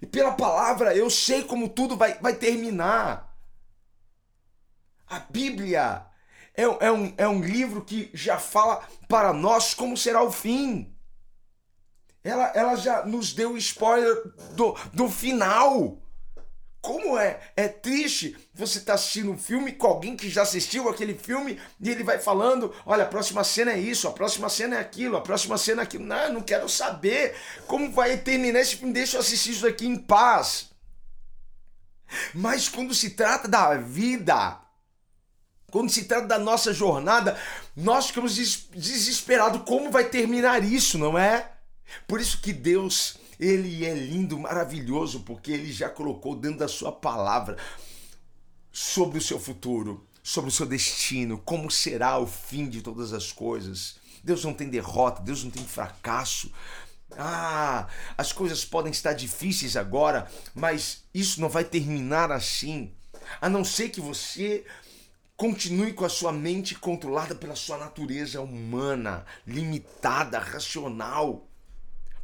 E 0.00 0.06
pela 0.06 0.32
palavra 0.32 0.94
eu 0.94 1.10
sei 1.10 1.44
como 1.44 1.68
tudo 1.68 1.96
vai, 1.96 2.18
vai 2.20 2.34
terminar. 2.34 3.36
A 5.06 5.18
Bíblia 5.18 6.06
é, 6.54 6.62
é, 6.62 6.92
um, 6.92 7.14
é 7.16 7.28
um 7.28 7.42
livro 7.42 7.82
que 7.84 8.10
já 8.14 8.38
fala 8.38 8.86
para 9.08 9.32
nós 9.32 9.74
como 9.74 9.96
será 9.96 10.22
o 10.22 10.30
fim. 10.30 10.94
Ela, 12.22 12.52
ela 12.54 12.76
já 12.76 13.04
nos 13.06 13.32
deu 13.32 13.56
spoiler 13.56 14.14
do, 14.52 14.76
do 14.92 15.08
final. 15.08 15.98
Como 16.82 17.18
é, 17.18 17.40
é 17.56 17.68
triste 17.68 18.36
você 18.54 18.78
estar 18.78 18.92
tá 18.92 18.94
assistindo 18.94 19.30
um 19.30 19.36
filme 19.36 19.72
com 19.72 19.86
alguém 19.86 20.16
que 20.16 20.30
já 20.30 20.42
assistiu 20.42 20.88
aquele 20.88 21.14
filme 21.14 21.60
e 21.78 21.90
ele 21.90 22.02
vai 22.02 22.18
falando: 22.18 22.74
olha, 22.86 23.04
a 23.04 23.08
próxima 23.08 23.44
cena 23.44 23.72
é 23.72 23.78
isso, 23.78 24.08
a 24.08 24.12
próxima 24.12 24.48
cena 24.48 24.76
é 24.76 24.80
aquilo, 24.80 25.16
a 25.16 25.20
próxima 25.20 25.58
cena 25.58 25.82
é 25.82 25.84
aquilo. 25.84 26.04
Não, 26.04 26.32
não 26.32 26.40
quero 26.40 26.68
saber 26.68 27.36
como 27.66 27.90
vai 27.92 28.16
terminar 28.16 28.60
esse 28.60 28.76
filme, 28.76 28.94
deixa 28.94 29.16
eu 29.16 29.20
assistir 29.20 29.52
isso 29.52 29.66
aqui 29.66 29.86
em 29.86 29.96
paz. 29.96 30.70
Mas 32.34 32.68
quando 32.68 32.94
se 32.94 33.10
trata 33.10 33.46
da 33.46 33.76
vida, 33.76 34.58
quando 35.70 35.90
se 35.90 36.04
trata 36.04 36.26
da 36.26 36.38
nossa 36.38 36.72
jornada, 36.72 37.38
nós 37.76 38.06
ficamos 38.06 38.34
desesperados 38.34 39.62
como 39.66 39.90
vai 39.90 40.04
terminar 40.04 40.64
isso, 40.64 40.98
não 40.98 41.18
é? 41.18 41.59
Por 42.06 42.20
isso 42.20 42.40
que 42.40 42.52
Deus, 42.52 43.16
ele 43.38 43.84
é 43.84 43.94
lindo, 43.94 44.38
maravilhoso, 44.38 45.20
porque 45.20 45.52
ele 45.52 45.72
já 45.72 45.88
colocou 45.88 46.36
dentro 46.36 46.58
da 46.58 46.68
sua 46.68 46.92
palavra 46.92 47.56
sobre 48.72 49.18
o 49.18 49.22
seu 49.22 49.38
futuro, 49.38 50.06
sobre 50.22 50.50
o 50.50 50.52
seu 50.52 50.66
destino, 50.66 51.38
como 51.38 51.70
será 51.70 52.18
o 52.18 52.26
fim 52.26 52.68
de 52.68 52.82
todas 52.82 53.12
as 53.12 53.32
coisas. 53.32 53.96
Deus 54.22 54.44
não 54.44 54.52
tem 54.52 54.68
derrota, 54.68 55.22
Deus 55.22 55.42
não 55.42 55.50
tem 55.50 55.64
fracasso. 55.64 56.52
Ah, 57.16 57.88
as 58.16 58.32
coisas 58.32 58.64
podem 58.64 58.92
estar 58.92 59.12
difíceis 59.12 59.76
agora, 59.76 60.30
mas 60.54 61.04
isso 61.12 61.40
não 61.40 61.48
vai 61.48 61.64
terminar 61.64 62.30
assim. 62.30 62.92
A 63.40 63.48
não 63.48 63.64
ser 63.64 63.88
que 63.88 64.00
você 64.00 64.64
continue 65.36 65.92
com 65.92 66.04
a 66.04 66.08
sua 66.08 66.32
mente 66.32 66.74
controlada 66.74 67.34
pela 67.34 67.56
sua 67.56 67.78
natureza 67.78 68.40
humana, 68.40 69.24
limitada, 69.46 70.38
racional. 70.38 71.49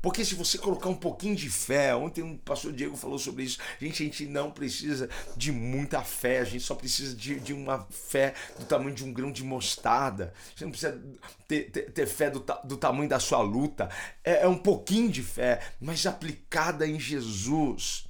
Porque 0.07 0.25
se 0.25 0.37
você 0.37 0.57
colocar 0.57 0.89
um 0.89 0.95
pouquinho 0.95 1.35
de 1.35 1.51
fé, 1.51 1.93
ontem 1.93 2.23
o 2.23 2.39
pastor 2.39 2.73
Diego 2.73 2.97
falou 2.97 3.19
sobre 3.19 3.43
isso, 3.43 3.59
gente, 3.81 4.05
a 4.05 4.07
gente 4.07 4.27
não 4.27 4.53
precisa 4.53 5.11
de 5.37 5.51
muita 5.51 6.01
fé, 6.01 6.39
a 6.39 6.45
gente 6.45 6.63
só 6.63 6.77
precisa 6.77 7.13
de, 7.17 7.41
de 7.41 7.53
uma 7.53 7.85
fé 7.91 8.33
do 8.57 8.65
tamanho 8.67 8.95
de 8.95 9.05
um 9.05 9.13
grão 9.13 9.33
de 9.33 9.43
mostarda. 9.43 10.33
Você 10.55 10.65
não 10.65 10.71
precisa 10.71 11.03
ter, 11.49 11.73
ter, 11.73 11.91
ter 11.91 12.07
fé 12.07 12.31
do, 12.31 12.39
do 12.63 12.77
tamanho 12.77 13.09
da 13.09 13.19
sua 13.19 13.43
luta. 13.43 13.91
É, 14.23 14.45
é 14.45 14.47
um 14.47 14.57
pouquinho 14.57 15.11
de 15.11 15.25
fé, 15.25 15.61
mas 15.81 16.07
aplicada 16.07 16.87
em 16.87 17.01
Jesus, 17.01 18.07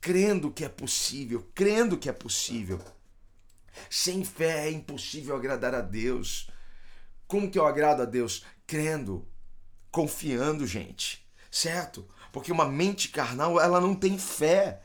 crendo 0.00 0.50
que 0.50 0.64
é 0.64 0.68
possível, 0.70 1.46
crendo 1.54 1.98
que 1.98 2.08
é 2.08 2.12
possível. 2.14 2.80
Sem 3.90 4.24
fé 4.24 4.66
é 4.66 4.70
impossível 4.70 5.36
agradar 5.36 5.74
a 5.74 5.82
Deus. 5.82 6.48
Como 7.26 7.50
que 7.50 7.58
eu 7.58 7.66
agrado 7.66 8.00
a 8.00 8.06
Deus? 8.06 8.46
Crendo 8.66 9.28
confiando, 9.90 10.66
gente, 10.66 11.26
certo? 11.50 12.08
Porque 12.32 12.52
uma 12.52 12.68
mente 12.68 13.08
carnal, 13.08 13.60
ela 13.60 13.80
não 13.80 13.94
tem 13.94 14.18
fé. 14.18 14.82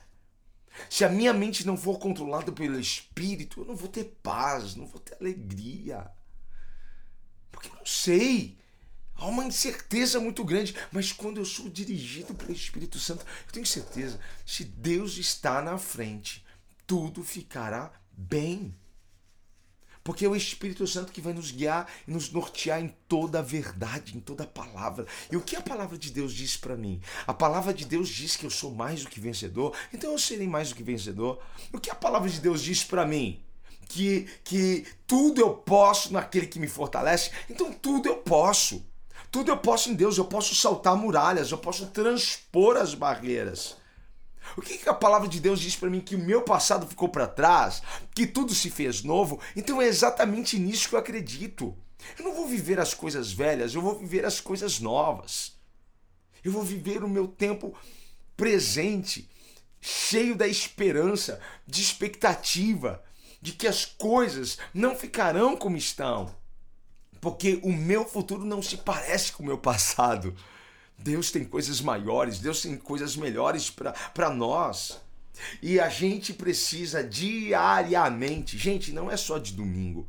Se 0.89 1.05
a 1.05 1.09
minha 1.09 1.33
mente 1.33 1.65
não 1.65 1.77
for 1.77 1.99
controlada 1.99 2.51
pelo 2.51 2.79
Espírito, 2.79 3.61
eu 3.61 3.65
não 3.65 3.75
vou 3.75 3.87
ter 3.89 4.05
paz, 4.23 4.75
não 4.75 4.87
vou 4.87 4.99
ter 4.99 5.15
alegria. 5.19 6.09
Porque 7.51 7.67
eu 7.67 7.75
não 7.75 7.85
sei. 7.85 8.57
Há 9.15 9.27
uma 9.27 9.45
incerteza 9.45 10.19
muito 10.19 10.43
grande. 10.43 10.75
Mas 10.91 11.11
quando 11.11 11.37
eu 11.37 11.45
sou 11.45 11.69
dirigido 11.69 12.33
pelo 12.33 12.51
Espírito 12.51 12.97
Santo, 12.97 13.25
eu 13.45 13.51
tenho 13.51 13.65
certeza. 13.65 14.19
Se 14.45 14.63
Deus 14.63 15.17
está 15.17 15.61
na 15.61 15.77
frente, 15.77 16.43
tudo 16.87 17.23
ficará 17.23 17.91
bem. 18.11 18.75
Porque 20.03 20.25
é 20.25 20.29
o 20.29 20.35
Espírito 20.35 20.85
Santo 20.85 21.11
que 21.11 21.21
vai 21.21 21.33
nos 21.33 21.51
guiar 21.51 21.87
e 22.07 22.11
nos 22.11 22.31
nortear 22.31 22.81
em 22.81 22.93
toda 23.07 23.39
a 23.39 23.41
verdade, 23.41 24.17
em 24.17 24.19
toda 24.19 24.43
a 24.43 24.47
palavra. 24.47 25.07
E 25.31 25.37
o 25.37 25.41
que 25.41 25.55
a 25.55 25.61
palavra 25.61 25.97
de 25.97 26.11
Deus 26.11 26.33
diz 26.33 26.57
para 26.57 26.75
mim? 26.75 27.01
A 27.25 27.33
palavra 27.33 27.73
de 27.73 27.85
Deus 27.85 28.09
diz 28.09 28.35
que 28.35 28.45
eu 28.45 28.49
sou 28.49 28.71
mais 28.71 29.03
do 29.03 29.09
que 29.09 29.19
vencedor, 29.19 29.73
então 29.93 30.11
eu 30.11 30.19
serei 30.19 30.47
mais 30.47 30.69
do 30.69 30.75
que 30.75 30.83
vencedor. 30.83 31.39
O 31.71 31.79
que 31.79 31.89
a 31.89 31.95
palavra 31.95 32.29
de 32.29 32.41
Deus 32.41 32.61
diz 32.61 32.83
para 32.83 33.05
mim? 33.05 33.41
Que, 33.87 34.27
que 34.43 34.85
tudo 35.07 35.39
eu 35.39 35.51
posso 35.51 36.11
naquele 36.11 36.47
que 36.47 36.59
me 36.59 36.67
fortalece, 36.67 37.31
então 37.49 37.71
tudo 37.71 38.09
eu 38.09 38.17
posso. 38.17 38.85
Tudo 39.31 39.51
eu 39.51 39.57
posso 39.57 39.89
em 39.89 39.95
Deus, 39.95 40.17
eu 40.17 40.25
posso 40.25 40.53
saltar 40.53 40.95
muralhas, 40.95 41.49
eu 41.49 41.57
posso 41.57 41.87
transpor 41.87 42.77
as 42.77 42.93
barreiras. 42.93 43.77
O 44.55 44.61
que, 44.61 44.77
que 44.77 44.89
a 44.89 44.93
palavra 44.93 45.27
de 45.27 45.39
Deus 45.39 45.59
diz 45.59 45.75
para 45.75 45.89
mim? 45.89 46.01
Que 46.01 46.15
o 46.15 46.19
meu 46.19 46.41
passado 46.41 46.87
ficou 46.87 47.09
para 47.09 47.27
trás, 47.27 47.81
que 48.13 48.27
tudo 48.27 48.53
se 48.53 48.69
fez 48.69 49.03
novo. 49.03 49.39
Então 49.55 49.81
é 49.81 49.85
exatamente 49.85 50.59
nisso 50.59 50.89
que 50.89 50.95
eu 50.95 50.99
acredito. 50.99 51.75
Eu 52.17 52.25
não 52.25 52.35
vou 52.35 52.47
viver 52.47 52.79
as 52.79 52.93
coisas 52.93 53.31
velhas, 53.31 53.73
eu 53.73 53.81
vou 53.81 53.97
viver 53.97 54.25
as 54.25 54.39
coisas 54.39 54.79
novas. 54.79 55.53
Eu 56.43 56.51
vou 56.51 56.63
viver 56.63 57.03
o 57.03 57.09
meu 57.09 57.27
tempo 57.27 57.73
presente, 58.35 59.29
cheio 59.79 60.35
da 60.35 60.47
esperança, 60.47 61.39
de 61.65 61.81
expectativa, 61.81 63.01
de 63.41 63.53
que 63.53 63.67
as 63.67 63.85
coisas 63.85 64.57
não 64.73 64.95
ficarão 64.95 65.55
como 65.55 65.77
estão. 65.77 66.33
Porque 67.21 67.59
o 67.63 67.71
meu 67.71 68.05
futuro 68.05 68.43
não 68.43 68.61
se 68.61 68.77
parece 68.77 69.31
com 69.31 69.43
o 69.43 69.45
meu 69.45 69.57
passado. 69.57 70.35
Deus 70.97 71.31
tem 71.31 71.43
coisas 71.43 71.81
maiores, 71.81 72.39
Deus 72.39 72.61
tem 72.61 72.77
coisas 72.77 73.15
melhores 73.15 73.69
para 73.69 74.29
nós. 74.29 75.01
E 75.61 75.79
a 75.79 75.89
gente 75.89 76.33
precisa 76.33 77.03
diariamente, 77.03 78.57
gente, 78.57 78.93
não 78.93 79.09
é 79.09 79.17
só 79.17 79.37
de 79.37 79.53
domingo. 79.53 80.07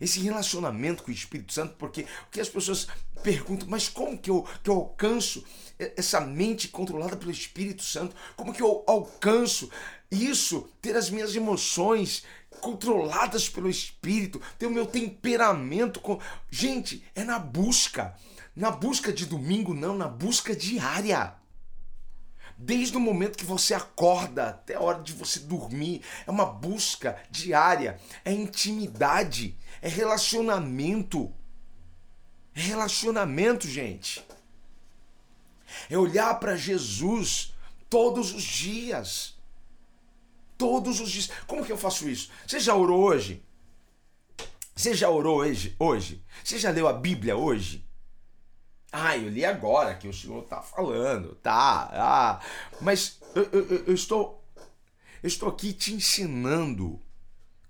Esse 0.00 0.20
relacionamento 0.20 1.02
com 1.02 1.10
o 1.10 1.14
Espírito 1.14 1.52
Santo, 1.52 1.74
porque 1.78 2.02
o 2.02 2.30
que 2.30 2.40
as 2.40 2.48
pessoas 2.48 2.86
perguntam, 3.22 3.66
mas 3.68 3.88
como 3.88 4.18
que 4.18 4.30
eu, 4.30 4.46
que 4.62 4.68
eu 4.68 4.74
alcanço 4.74 5.42
essa 5.78 6.20
mente 6.20 6.68
controlada 6.68 7.16
pelo 7.16 7.30
Espírito 7.30 7.82
Santo? 7.82 8.14
Como 8.36 8.52
que 8.52 8.62
eu 8.62 8.84
alcanço 8.86 9.70
isso, 10.10 10.68
ter 10.82 10.96
as 10.96 11.08
minhas 11.10 11.34
emoções 11.34 12.24
controladas 12.60 13.48
pelo 13.48 13.68
Espírito, 13.68 14.40
ter 14.58 14.66
o 14.66 14.70
meu 14.70 14.86
temperamento 14.86 16.00
com. 16.00 16.20
Gente, 16.50 17.02
é 17.14 17.24
na 17.24 17.38
busca. 17.38 18.14
Na 18.56 18.70
busca 18.70 19.12
de 19.12 19.26
domingo, 19.26 19.74
não, 19.74 19.94
na 19.94 20.08
busca 20.08 20.56
diária. 20.56 21.34
Desde 22.56 22.96
o 22.96 23.00
momento 23.00 23.36
que 23.36 23.44
você 23.44 23.74
acorda 23.74 24.48
até 24.48 24.76
a 24.76 24.80
hora 24.80 25.02
de 25.02 25.12
você 25.12 25.40
dormir, 25.40 26.00
é 26.26 26.30
uma 26.30 26.46
busca 26.46 27.20
diária, 27.30 28.00
é 28.24 28.32
intimidade, 28.32 29.58
é 29.82 29.88
relacionamento. 29.88 31.30
É 32.54 32.60
relacionamento, 32.60 33.68
gente. 33.68 34.24
É 35.90 35.98
olhar 35.98 36.40
para 36.40 36.56
Jesus 36.56 37.54
todos 37.90 38.32
os 38.32 38.42
dias. 38.42 39.36
Todos 40.56 40.98
os 40.98 41.10
dias. 41.10 41.30
Como 41.46 41.62
que 41.62 41.70
eu 41.70 41.76
faço 41.76 42.08
isso? 42.08 42.30
Você 42.46 42.58
já 42.58 42.74
orou 42.74 43.02
hoje? 43.02 43.44
Você 44.74 44.94
já 44.94 45.10
orou 45.10 45.40
hoje? 45.40 45.76
hoje? 45.78 46.24
Você 46.42 46.58
já 46.58 46.70
leu 46.70 46.88
a 46.88 46.94
Bíblia 46.94 47.36
hoje? 47.36 47.85
Ah, 48.92 49.16
eu 49.16 49.28
li 49.28 49.44
agora 49.44 49.94
que 49.94 50.08
o 50.08 50.12
senhor 50.12 50.44
tá 50.44 50.62
falando, 50.62 51.34
tá? 51.36 51.90
Ah, 51.92 52.40
mas 52.80 53.20
eu, 53.34 53.42
eu, 53.52 53.84
eu 53.86 53.94
estou 53.94 54.42
eu 55.22 55.28
estou 55.28 55.48
aqui 55.48 55.72
te 55.72 55.92
ensinando 55.92 57.00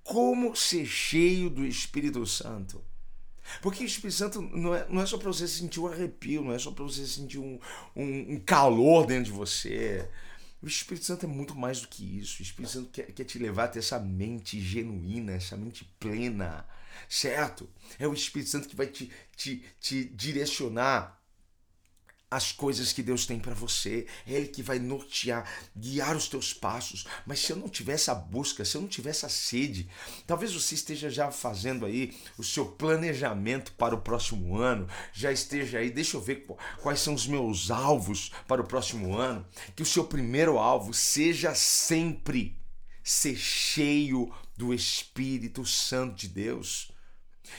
como 0.04 0.54
ser 0.54 0.84
cheio 0.86 1.48
do 1.48 1.64
Espírito 1.64 2.24
Santo. 2.26 2.82
Porque 3.62 3.82
o 3.82 3.86
Espírito 3.86 4.16
Santo 4.16 4.42
não 4.42 4.74
é, 4.74 4.86
não 4.88 5.02
é 5.02 5.06
só 5.06 5.16
para 5.16 5.28
você 5.28 5.46
sentir 5.48 5.80
um 5.80 5.86
arrepio, 5.86 6.42
não 6.42 6.52
é 6.52 6.58
só 6.58 6.70
para 6.70 6.84
você 6.84 7.06
sentir 7.06 7.38
um, 7.38 7.58
um, 7.94 8.34
um, 8.34 8.40
calor 8.40 9.06
dentro 9.06 9.24
de 9.24 9.30
você. 9.30 10.08
O 10.66 10.68
Espírito 10.68 11.06
Santo 11.06 11.26
é 11.26 11.28
muito 11.28 11.54
mais 11.54 11.80
do 11.80 11.86
que 11.86 12.18
isso. 12.18 12.40
O 12.40 12.42
Espírito 12.42 12.72
Santo 12.72 12.90
quer, 12.90 13.12
quer 13.12 13.22
te 13.22 13.38
levar 13.38 13.66
a 13.66 13.68
ter 13.68 13.78
essa 13.78 14.00
mente 14.00 14.60
genuína, 14.60 15.30
essa 15.30 15.56
mente 15.56 15.84
plena, 16.00 16.66
certo? 17.08 17.70
É 18.00 18.08
o 18.08 18.12
Espírito 18.12 18.50
Santo 18.50 18.66
que 18.66 18.74
vai 18.74 18.88
te, 18.88 19.08
te, 19.36 19.62
te 19.78 20.04
direcionar 20.06 21.22
as 22.30 22.50
coisas 22.50 22.92
que 22.92 23.02
Deus 23.02 23.24
tem 23.24 23.38
para 23.38 23.54
você. 23.54 24.06
É 24.26 24.32
Ele 24.32 24.48
que 24.48 24.62
vai 24.62 24.78
nortear, 24.78 25.48
guiar 25.76 26.16
os 26.16 26.28
teus 26.28 26.52
passos. 26.52 27.06
Mas 27.24 27.40
se 27.40 27.52
eu 27.52 27.56
não 27.56 27.68
tiver 27.68 27.92
essa 27.92 28.14
busca, 28.14 28.64
se 28.64 28.76
eu 28.76 28.80
não 28.80 28.88
tiver 28.88 29.10
essa 29.10 29.28
sede, 29.28 29.88
talvez 30.26 30.52
você 30.52 30.74
esteja 30.74 31.08
já 31.08 31.30
fazendo 31.30 31.86
aí 31.86 32.16
o 32.36 32.42
seu 32.42 32.66
planejamento 32.66 33.72
para 33.72 33.94
o 33.94 34.00
próximo 34.00 34.56
ano, 34.56 34.88
já 35.12 35.30
esteja 35.30 35.78
aí, 35.78 35.90
deixa 35.90 36.16
eu 36.16 36.20
ver 36.20 36.46
quais 36.82 37.00
são 37.00 37.14
os 37.14 37.26
meus 37.26 37.70
alvos 37.70 38.32
para 38.46 38.60
o 38.60 38.66
próximo 38.66 39.16
ano. 39.16 39.46
Que 39.74 39.82
o 39.82 39.86
seu 39.86 40.04
primeiro 40.04 40.58
alvo 40.58 40.92
seja 40.92 41.54
sempre 41.54 42.58
ser 43.04 43.36
cheio 43.36 44.34
do 44.56 44.74
Espírito 44.74 45.64
Santo 45.64 46.16
de 46.16 46.28
Deus. 46.28 46.90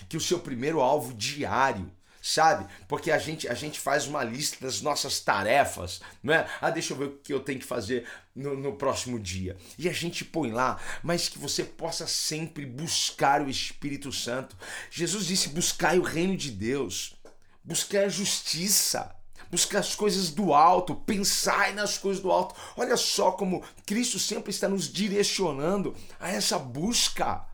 Que 0.10 0.18
o 0.18 0.22
seu 0.22 0.40
primeiro 0.40 0.82
alvo 0.82 1.14
diário 1.14 1.90
sabe? 2.28 2.68
Porque 2.90 3.10
a 3.10 3.18
gente, 3.18 3.48
a 3.48 3.54
gente 3.54 3.80
faz 3.80 4.06
uma 4.06 4.22
lista 4.22 4.58
das 4.66 4.82
nossas 4.82 5.22
tarefas, 5.22 6.02
não 6.22 6.34
é? 6.34 6.46
Ah, 6.60 6.70
deixa 6.70 6.92
eu 6.92 6.98
ver 6.98 7.06
o 7.06 7.18
que 7.20 7.34
eu 7.34 7.40
tenho 7.40 7.60
que 7.60 7.66
fazer 7.66 8.06
no, 8.36 8.54
no 8.58 8.74
próximo 8.74 9.18
dia. 9.18 9.56
E 9.78 9.88
a 9.88 9.94
gente 9.94 10.26
põe 10.26 10.52
lá, 10.52 10.78
mas 11.02 11.30
que 11.30 11.40
você 11.40 11.64
possa 11.64 12.06
sempre 12.06 12.66
buscar 12.66 13.42
o 13.42 13.50
Espírito 13.50 14.12
Santo. 14.12 14.58
Jesus 14.92 15.26
disse: 15.26 15.50
buscai 15.50 15.98
o 15.98 16.04
reino 16.04 16.36
de 16.36 16.52
Deus, 16.52 17.16
buscai 17.64 18.04
a 18.04 18.10
justiça. 18.10 19.14
Buscar 19.50 19.80
as 19.80 19.96
coisas 19.96 20.30
do 20.30 20.54
alto, 20.54 20.94
pensai 20.94 21.74
nas 21.74 21.98
coisas 21.98 22.22
do 22.22 22.30
alto. 22.30 22.54
Olha 22.76 22.98
só 22.98 23.32
como 23.32 23.64
Cristo 23.86 24.20
sempre 24.20 24.52
está 24.52 24.68
nos 24.68 24.92
direcionando 24.92 25.96
a 26.20 26.30
essa 26.30 26.60
busca. 26.60 27.47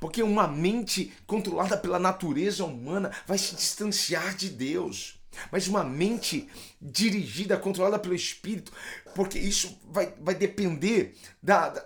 Porque 0.00 0.22
uma 0.22 0.46
mente 0.46 1.12
controlada 1.26 1.76
pela 1.76 1.98
natureza 1.98 2.64
humana 2.64 3.10
vai 3.26 3.38
se 3.38 3.54
distanciar 3.54 4.34
de 4.34 4.48
Deus. 4.50 5.20
Mas 5.50 5.66
uma 5.66 5.82
mente 5.82 6.48
dirigida, 6.80 7.56
controlada 7.56 7.98
pelo 7.98 8.14
Espírito, 8.14 8.72
porque 9.14 9.38
isso 9.38 9.78
vai, 9.90 10.12
vai 10.20 10.34
depender 10.34 11.16
da, 11.42 11.68
da. 11.68 11.84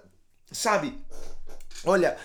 Sabe? 0.51 0.99
Olha, 1.85 2.17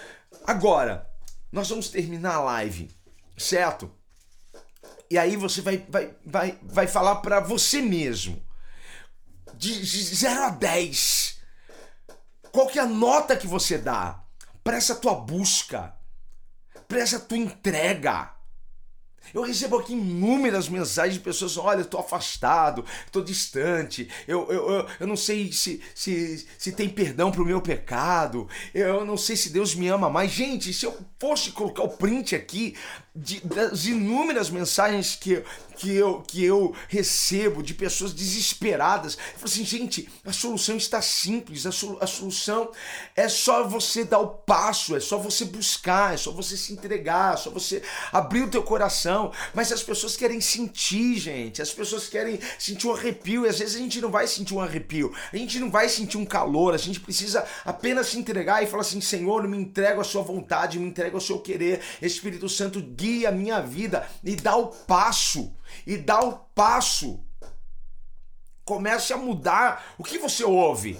agora, 0.45 1.10
nós 1.52 1.69
vamos 1.69 1.89
terminar 1.89 2.36
a 2.36 2.41
live, 2.41 2.89
certo? 3.38 3.91
E 5.10 5.17
aí 5.17 5.36
você 5.36 5.62
vai, 5.62 5.78
vai, 5.89 6.15
vai, 6.26 6.60
vai 6.63 6.88
falar 6.88 7.17
para 7.17 7.39
você 7.39 7.82
mesmo. 7.82 8.41
De 9.54 9.86
0 9.86 10.43
a 10.43 10.50
10. 10.50 11.41
Qual 12.52 12.67
que 12.67 12.80
é 12.80 12.82
a 12.82 12.88
nota 12.88 13.38
que 13.38 13.45
você 13.45 13.78
dá? 13.78 14.22
Para 14.63 14.78
essa 14.78 14.95
tua 14.95 15.15
busca, 15.15 15.93
para 16.88 16.99
essa 16.99 17.19
tua 17.19 17.38
entrega. 17.38 18.32
Eu 19.34 19.41
recebo 19.41 19.78
aqui 19.78 19.93
inúmeras 19.93 20.69
mensagens 20.69 21.15
de 21.15 21.19
pessoas: 21.19 21.58
olha, 21.58 21.80
eu 21.80 21.86
estou 21.86 21.99
afastado, 21.99 22.86
estou 23.06 23.23
distante, 23.23 24.10
eu, 24.28 24.52
eu, 24.52 24.69
eu, 24.69 24.88
eu, 24.99 25.08
não 25.08 25.15
sei 25.15 25.52
se, 25.52 25.82
se, 25.95 26.45
se 26.58 26.71
tem 26.71 26.89
perdão 26.89 27.32
para 27.32 27.41
o 27.41 27.45
meu 27.45 27.62
pecado, 27.62 28.47
eu 28.73 29.06
não 29.06 29.17
sei 29.17 29.36
se 29.36 29.49
Deus 29.49 29.73
me 29.76 29.88
ama 29.88 30.10
mais. 30.10 30.32
Gente, 30.32 30.73
se 30.73 30.86
eu 30.86 30.97
fosse 31.19 31.52
colocar 31.52 31.84
o 31.84 31.97
print 31.97 32.36
aqui 32.36 32.76
de, 33.15 33.41
das 33.41 33.86
inúmeras 33.86 34.49
mensagens 34.49 35.15
que, 35.15 35.43
que, 35.78 35.93
eu, 35.93 36.23
que 36.28 36.43
eu 36.43 36.73
recebo 36.88 37.62
de 37.62 37.73
pessoas 37.73 38.12
desesperadas. 38.12 39.13
Eu 39.13 39.19
falo 39.39 39.45
assim, 39.45 39.63
gente, 39.63 40.10
a 40.26 40.34
solução 40.34 40.76
está 40.76 40.99
simples, 41.02 41.65
a, 41.67 41.69
a 42.02 42.08
solução 42.08 42.71
é 43.15 43.30
só 43.30 43.67
você 43.67 44.04
dar 44.04 44.19
o 44.19 44.28
passo, 44.28 44.95
é 44.95 44.99
só 44.99 45.19
você 45.19 45.45
buscar, 45.45 46.15
é 46.15 46.17
só 46.17 46.32
você 46.32 46.58
se 46.58 46.73
entregar, 46.73 47.36
é 47.36 47.38
só 47.38 47.52
você 47.52 47.84
abrir 48.12 48.41
o 48.41 48.49
teu 48.49 48.63
coração. 48.63 49.32
Mas 49.54 49.71
as 49.71 49.84
pessoas 49.84 50.17
querem 50.17 50.41
sentir, 50.41 51.19
gente, 51.19 51.62
as 51.62 51.71
pessoas 51.71 52.08
querem 52.08 52.39
sentir 52.58 52.88
um 52.88 52.93
arrepio, 52.93 53.45
e 53.45 53.49
às 53.49 53.60
vezes 53.60 53.76
a 53.76 53.80
gente 53.80 54.02
não 54.02 54.10
vai 54.10 54.26
sentir 54.26 54.56
um 54.56 54.62
arrepio, 54.62 55.13
a 55.32 55.38
gente 55.38 55.60
não 55.60 55.69
vai 55.69 55.88
sentir 55.88 56.17
um 56.17 56.26
calor, 56.26 56.73
a 56.73 56.78
gente 56.78 56.99
precisa 56.99 57.45
apenas 57.63 58.08
se 58.08 58.17
entregar 58.17 58.63
e 58.63 58.67
falar 58.67 58.82
assim, 58.82 59.02
Senhor, 59.02 59.47
me 59.47 59.58
entrego 59.58 60.02
à 60.02 60.04
sua 60.04 60.23
vontade, 60.23 60.80
me 60.80 60.88
entrego 60.88 61.17
ao 61.17 61.21
seu 61.21 61.38
querer, 61.38 61.80
Espírito 62.02 62.49
Santo, 62.49 62.82
guia 63.04 63.30
a 63.30 63.32
minha 63.34 63.62
vida 63.62 64.08
e 64.24 64.34
dá 64.34 64.56
o 64.56 64.68
passo, 64.68 65.54
e 65.86 65.98
dá 65.98 66.22
o 66.22 66.38
passo. 66.56 67.20
Comece 68.63 69.12
a 69.12 69.18
mudar 69.18 69.94
o 69.98 70.04
que 70.06 70.18
você 70.18 70.46
ouve. 70.46 70.98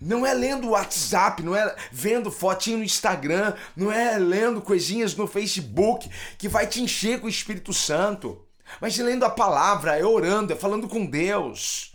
Não 0.00 0.24
é 0.24 0.32
lendo 0.32 0.68
o 0.68 0.70
WhatsApp, 0.70 1.42
não 1.42 1.56
é 1.56 1.74
vendo 1.90 2.30
fotinho 2.30 2.78
no 2.78 2.84
Instagram, 2.84 3.54
não 3.74 3.90
é 3.90 4.16
lendo 4.16 4.62
coisinhas 4.62 5.16
no 5.16 5.26
Facebook 5.26 6.08
que 6.38 6.48
vai 6.48 6.68
te 6.68 6.80
encher 6.80 7.20
com 7.20 7.26
o 7.26 7.30
Espírito 7.30 7.72
Santo. 7.72 8.46
Mas 8.80 8.96
lendo 8.98 9.24
a 9.24 9.30
palavra, 9.30 9.98
é 9.98 10.04
orando, 10.04 10.52
é 10.52 10.56
falando 10.56 10.86
com 10.86 11.04
Deus. 11.04 11.92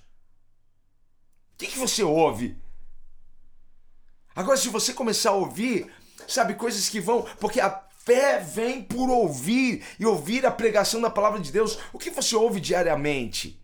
O 1.54 1.58
que, 1.60 1.67
que 1.67 1.80
você 1.80 2.04
ouve? 2.04 2.58
Agora, 4.36 4.58
se 4.58 4.67
você 4.67 4.93
começar 4.93 5.30
a 5.30 5.36
ouvir, 5.36 5.89
sabe, 6.28 6.56
coisas 6.56 6.89
que 6.89 7.00
vão. 7.00 7.26
Porque 7.39 7.62
a 7.62 7.69
Fé 8.03 8.39
vem 8.39 8.83
por 8.83 9.09
ouvir 9.09 9.81
e 9.97 10.05
ouvir 10.05 10.45
a 10.45 10.51
pregação 10.51 10.99
da 10.99 11.09
palavra 11.09 11.39
de 11.39 11.53
Deus. 11.53 11.79
O 11.93 11.97
que 11.97 12.09
você 12.09 12.35
ouve 12.35 12.59
diariamente? 12.59 13.63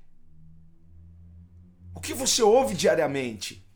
O 1.94 2.00
que 2.00 2.14
você 2.14 2.42
ouve 2.42 2.74
diariamente? 2.74 3.68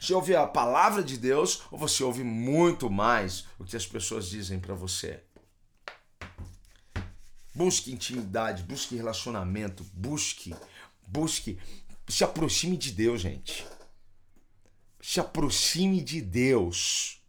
Você 0.00 0.14
ouve 0.14 0.34
a 0.34 0.46
palavra 0.46 1.02
de 1.02 1.18
Deus 1.18 1.62
ou 1.70 1.78
você 1.78 2.02
ouve 2.02 2.24
muito 2.24 2.88
mais 2.88 3.44
o 3.58 3.64
que 3.64 3.76
as 3.76 3.86
pessoas 3.86 4.30
dizem 4.30 4.58
para 4.58 4.74
você? 4.74 5.22
Busque 7.54 7.92
intimidade, 7.92 8.62
busque 8.62 8.96
relacionamento, 8.96 9.84
busque, 9.92 10.54
busque, 11.06 11.58
se 12.08 12.24
aproxime 12.24 12.78
de 12.78 12.92
Deus, 12.92 13.20
gente. 13.20 13.66
Se 15.02 15.20
aproxime 15.20 16.00
de 16.00 16.22
Deus. 16.22 17.21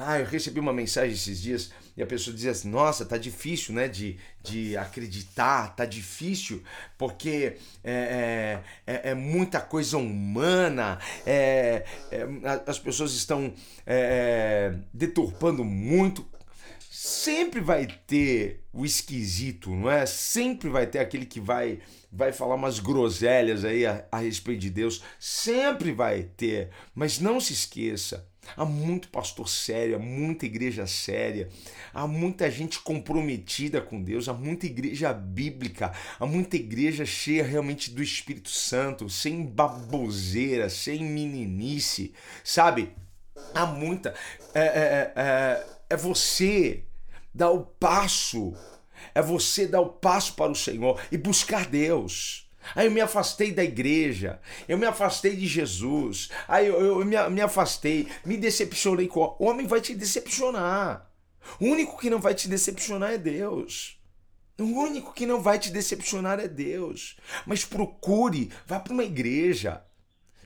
Ah, 0.00 0.20
eu 0.20 0.26
recebi 0.26 0.60
uma 0.60 0.72
mensagem 0.72 1.12
esses 1.12 1.40
dias 1.42 1.72
e 1.96 2.02
a 2.02 2.06
pessoa 2.06 2.32
dizia 2.32 2.52
assim: 2.52 2.70
Nossa, 2.70 3.04
tá 3.04 3.18
difícil, 3.18 3.74
né? 3.74 3.88
De, 3.88 4.16
de 4.42 4.76
acreditar, 4.76 5.74
tá 5.74 5.84
difícil, 5.84 6.62
porque 6.96 7.56
é, 7.82 8.62
é, 8.86 8.94
é, 8.94 9.10
é 9.10 9.14
muita 9.14 9.60
coisa 9.60 9.98
humana, 9.98 11.00
é, 11.26 11.84
é 12.12 12.26
as 12.66 12.78
pessoas 12.78 13.12
estão 13.12 13.52
é, 13.84 14.74
deturpando 14.94 15.64
muito. 15.64 16.24
Sempre 16.88 17.60
vai 17.60 17.86
ter 17.86 18.62
o 18.72 18.84
esquisito, 18.84 19.70
não 19.70 19.90
é? 19.90 20.06
Sempre 20.06 20.68
vai 20.68 20.86
ter 20.86 21.00
aquele 21.00 21.26
que 21.26 21.40
vai 21.40 21.80
vai 22.10 22.32
falar 22.32 22.54
umas 22.54 22.78
groselhas 22.78 23.64
aí 23.64 23.86
a, 23.86 24.04
a 24.10 24.18
respeito 24.18 24.60
de 24.60 24.70
Deus. 24.70 25.02
Sempre 25.18 25.92
vai 25.92 26.22
ter. 26.36 26.70
Mas 26.94 27.18
não 27.18 27.40
se 27.40 27.52
esqueça. 27.52 28.26
Há 28.56 28.64
muito 28.64 29.08
pastor 29.08 29.48
sério, 29.48 29.96
há 29.96 29.98
muita 29.98 30.46
igreja 30.46 30.86
séria, 30.86 31.50
há 31.92 32.06
muita 32.06 32.50
gente 32.50 32.78
comprometida 32.80 33.80
com 33.80 34.02
Deus, 34.02 34.26
há 34.26 34.32
muita 34.32 34.64
igreja 34.64 35.12
bíblica, 35.12 35.92
há 36.18 36.24
muita 36.24 36.56
igreja 36.56 37.04
cheia 37.04 37.44
realmente 37.44 37.90
do 37.90 38.02
Espírito 38.02 38.48
Santo, 38.48 39.10
sem 39.10 39.44
baboseira, 39.44 40.70
sem 40.70 41.04
meninice, 41.04 42.14
sabe? 42.42 42.94
Há 43.54 43.66
muita. 43.66 44.14
É, 44.54 44.60
é, 44.60 45.12
é, 45.14 45.66
é 45.90 45.96
você 45.96 46.84
dar 47.34 47.50
o 47.50 47.60
passo 47.60 48.54
é 49.14 49.22
você 49.22 49.66
dar 49.66 49.80
o 49.80 49.88
passo 49.88 50.34
para 50.34 50.52
o 50.52 50.56
Senhor 50.56 51.00
e 51.10 51.16
buscar 51.16 51.66
Deus. 51.66 52.48
Aí 52.74 52.86
eu 52.86 52.90
me 52.90 53.00
afastei 53.00 53.52
da 53.52 53.64
igreja, 53.64 54.40
eu 54.68 54.76
me 54.76 54.86
afastei 54.86 55.34
de 55.34 55.46
Jesus, 55.46 56.28
aí 56.46 56.66
eu, 56.66 56.98
eu 56.98 57.04
me, 57.04 57.16
me 57.30 57.40
afastei, 57.40 58.08
me 58.24 58.36
decepcionei 58.36 59.06
com. 59.06 59.36
O 59.38 59.46
homem 59.46 59.66
vai 59.66 59.80
te 59.80 59.94
decepcionar. 59.94 61.10
O 61.58 61.64
único 61.64 61.98
que 61.98 62.10
não 62.10 62.20
vai 62.20 62.34
te 62.34 62.48
decepcionar 62.48 63.12
é 63.12 63.18
Deus. 63.18 63.98
O 64.58 64.64
único 64.64 65.14
que 65.14 65.24
não 65.24 65.40
vai 65.40 65.58
te 65.58 65.70
decepcionar 65.70 66.40
é 66.40 66.48
Deus. 66.48 67.16
Mas 67.46 67.64
procure, 67.64 68.50
vá 68.66 68.80
para 68.80 68.92
uma 68.92 69.04
igreja, 69.04 69.82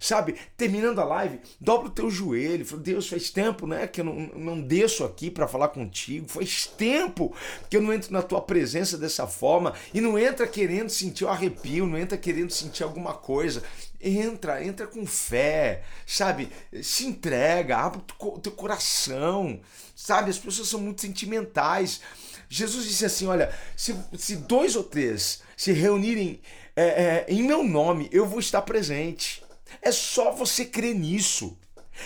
Sabe, 0.02 0.34
terminando 0.56 1.00
a 1.00 1.04
live, 1.04 1.38
dobra 1.60 1.86
o 1.86 1.90
teu 1.92 2.10
joelho. 2.10 2.66
Fala, 2.66 2.82
Deus, 2.82 3.08
faz 3.08 3.30
tempo 3.30 3.68
né, 3.68 3.86
que 3.86 4.00
eu 4.00 4.04
não, 4.04 4.14
não 4.34 4.60
desço 4.60 5.04
aqui 5.04 5.30
para 5.30 5.46
falar 5.46 5.68
contigo. 5.68 6.26
Faz 6.28 6.66
tempo 6.66 7.32
que 7.70 7.76
eu 7.76 7.80
não 7.80 7.92
entro 7.92 8.12
na 8.12 8.20
tua 8.20 8.40
presença 8.40 8.98
dessa 8.98 9.28
forma. 9.28 9.74
E 9.94 10.00
não 10.00 10.18
entra 10.18 10.44
querendo 10.44 10.90
sentir 10.90 11.24
o 11.24 11.28
arrepio, 11.28 11.86
não 11.86 11.96
entra 11.96 12.18
querendo 12.18 12.50
sentir 12.50 12.82
alguma 12.82 13.14
coisa. 13.14 13.62
Entra, 14.00 14.64
entra 14.64 14.88
com 14.88 15.06
fé, 15.06 15.84
sabe? 16.04 16.50
Se 16.82 17.06
entrega, 17.06 17.76
abre 17.78 18.00
o 18.18 18.40
teu 18.40 18.50
coração, 18.50 19.60
sabe? 19.94 20.30
As 20.30 20.38
pessoas 20.38 20.66
são 20.66 20.80
muito 20.80 21.00
sentimentais. 21.00 22.00
Jesus 22.48 22.86
disse 22.86 23.04
assim: 23.04 23.28
Olha, 23.28 23.56
se, 23.76 23.94
se 24.18 24.34
dois 24.34 24.74
ou 24.74 24.82
três 24.82 25.44
se 25.56 25.70
reunirem 25.70 26.40
é, 26.74 26.84
é, 26.84 27.26
em 27.28 27.42
meu 27.42 27.62
nome, 27.62 28.08
eu 28.10 28.26
vou 28.26 28.40
estar 28.40 28.62
presente. 28.62 29.41
É 29.80 29.92
só 29.92 30.32
você 30.32 30.64
crer 30.64 30.94
nisso. 30.94 31.58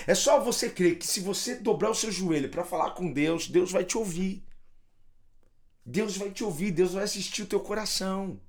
É 0.06 0.14
só 0.14 0.40
você 0.40 0.68
crer 0.68 0.98
que 0.98 1.06
se 1.06 1.20
você 1.20 1.54
dobrar 1.54 1.90
o 1.90 1.94
seu 1.94 2.10
joelho 2.10 2.48
para 2.48 2.64
falar 2.64 2.90
com 2.90 3.12
Deus, 3.12 3.48
Deus 3.48 3.70
vai 3.70 3.84
te 3.84 3.96
ouvir. 3.96 4.44
Deus 5.84 6.16
vai 6.16 6.30
te 6.30 6.42
ouvir, 6.42 6.72
Deus 6.72 6.92
vai 6.92 7.04
assistir 7.04 7.42
o 7.42 7.46
teu 7.46 7.60
coração. 7.60 8.40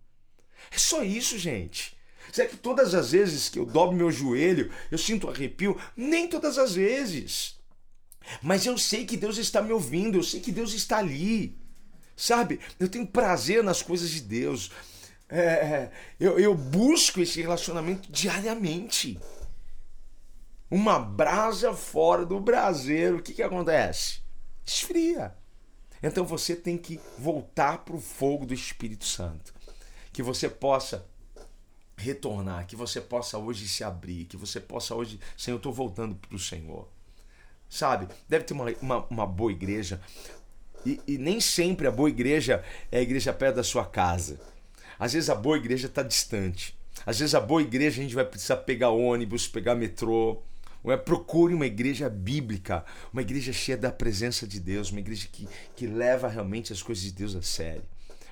É 0.71 0.77
só 0.77 1.03
isso, 1.03 1.37
gente. 1.37 1.95
Será 2.31 2.47
que 2.47 2.57
todas 2.57 2.93
as 2.93 3.11
vezes 3.11 3.47
que 3.47 3.59
eu 3.59 3.65
dobro 3.65 3.95
meu 3.95 4.11
joelho, 4.11 4.71
eu 4.91 4.97
sinto 4.97 5.29
arrepio? 5.29 5.79
Nem 5.95 6.27
todas 6.27 6.57
as 6.57 6.73
vezes. 6.75 7.55
Mas 8.41 8.65
eu 8.65 8.77
sei 8.77 9.05
que 9.05 9.15
Deus 9.15 9.37
está 9.37 9.61
me 9.61 9.71
ouvindo, 9.71 10.17
eu 10.17 10.23
sei 10.23 10.39
que 10.41 10.51
Deus 10.51 10.73
está 10.73 10.97
ali. 10.97 11.57
Sabe? 12.15 12.59
Eu 12.79 12.89
tenho 12.89 13.05
prazer 13.05 13.63
nas 13.63 13.81
coisas 13.81 14.09
de 14.09 14.21
Deus. 14.21 14.71
É, 15.29 15.41
é, 15.41 15.91
eu, 16.19 16.39
eu 16.39 16.55
busco 16.55 17.19
esse 17.19 17.41
relacionamento 17.41 18.11
diariamente. 18.11 19.19
Uma 20.69 20.99
brasa 20.99 21.73
fora 21.73 22.25
do 22.25 22.39
braseiro, 22.39 23.17
o 23.17 23.21
que, 23.21 23.33
que 23.33 23.43
acontece? 23.43 24.21
Esfria. 24.65 25.33
Então 26.01 26.25
você 26.25 26.55
tem 26.55 26.77
que 26.77 26.99
voltar 27.17 27.79
para 27.79 27.95
o 27.95 28.01
fogo 28.01 28.45
do 28.45 28.53
Espírito 28.53 29.05
Santo. 29.05 29.53
Que 30.11 30.21
você 30.21 30.49
possa 30.49 31.05
retornar, 31.95 32.67
que 32.67 32.75
você 32.75 33.01
possa 33.01 33.37
hoje 33.37 33.67
se 33.67 33.83
abrir, 33.83 34.25
que 34.25 34.37
você 34.37 34.59
possa 34.59 34.93
hoje, 34.93 35.19
Senhor, 35.35 35.55
eu 35.55 35.57
estou 35.57 35.73
voltando 35.73 36.15
para 36.15 36.35
o 36.35 36.39
Senhor. 36.39 36.87
Sabe, 37.69 38.07
deve 38.29 38.45
ter 38.45 38.53
uma, 38.53 38.65
uma, 38.81 39.05
uma 39.09 39.25
boa 39.25 39.51
igreja. 39.51 39.99
E, 40.85 41.01
e 41.07 41.17
nem 41.17 41.39
sempre 41.41 41.87
a 41.87 41.91
boa 41.91 42.09
igreja 42.09 42.63
é 42.91 42.99
a 42.99 43.01
igreja 43.01 43.33
perto 43.33 43.55
da 43.55 43.63
sua 43.63 43.85
casa. 43.85 44.39
Às 44.99 45.13
vezes 45.13 45.29
a 45.29 45.35
boa 45.35 45.57
igreja 45.57 45.87
está 45.87 46.03
distante. 46.03 46.77
Às 47.05 47.19
vezes 47.19 47.35
a 47.35 47.39
boa 47.39 47.61
igreja 47.61 47.99
a 47.99 48.03
gente 48.03 48.15
vai 48.15 48.25
precisar 48.25 48.57
pegar 48.57 48.89
ônibus, 48.89 49.47
pegar 49.47 49.75
metrô. 49.75 50.41
Ou 50.83 50.91
é, 50.91 50.97
procure 50.97 51.53
uma 51.53 51.65
igreja 51.65 52.09
bíblica, 52.09 52.85
uma 53.11 53.21
igreja 53.21 53.51
cheia 53.51 53.77
da 53.77 53.91
presença 53.91 54.47
de 54.47 54.59
Deus, 54.59 54.91
uma 54.91 54.99
igreja 54.99 55.27
que, 55.31 55.47
que 55.75 55.87
leva 55.87 56.27
realmente 56.27 56.71
as 56.71 56.81
coisas 56.81 57.03
de 57.03 57.11
Deus 57.11 57.35
a 57.35 57.41
sério. 57.41 57.83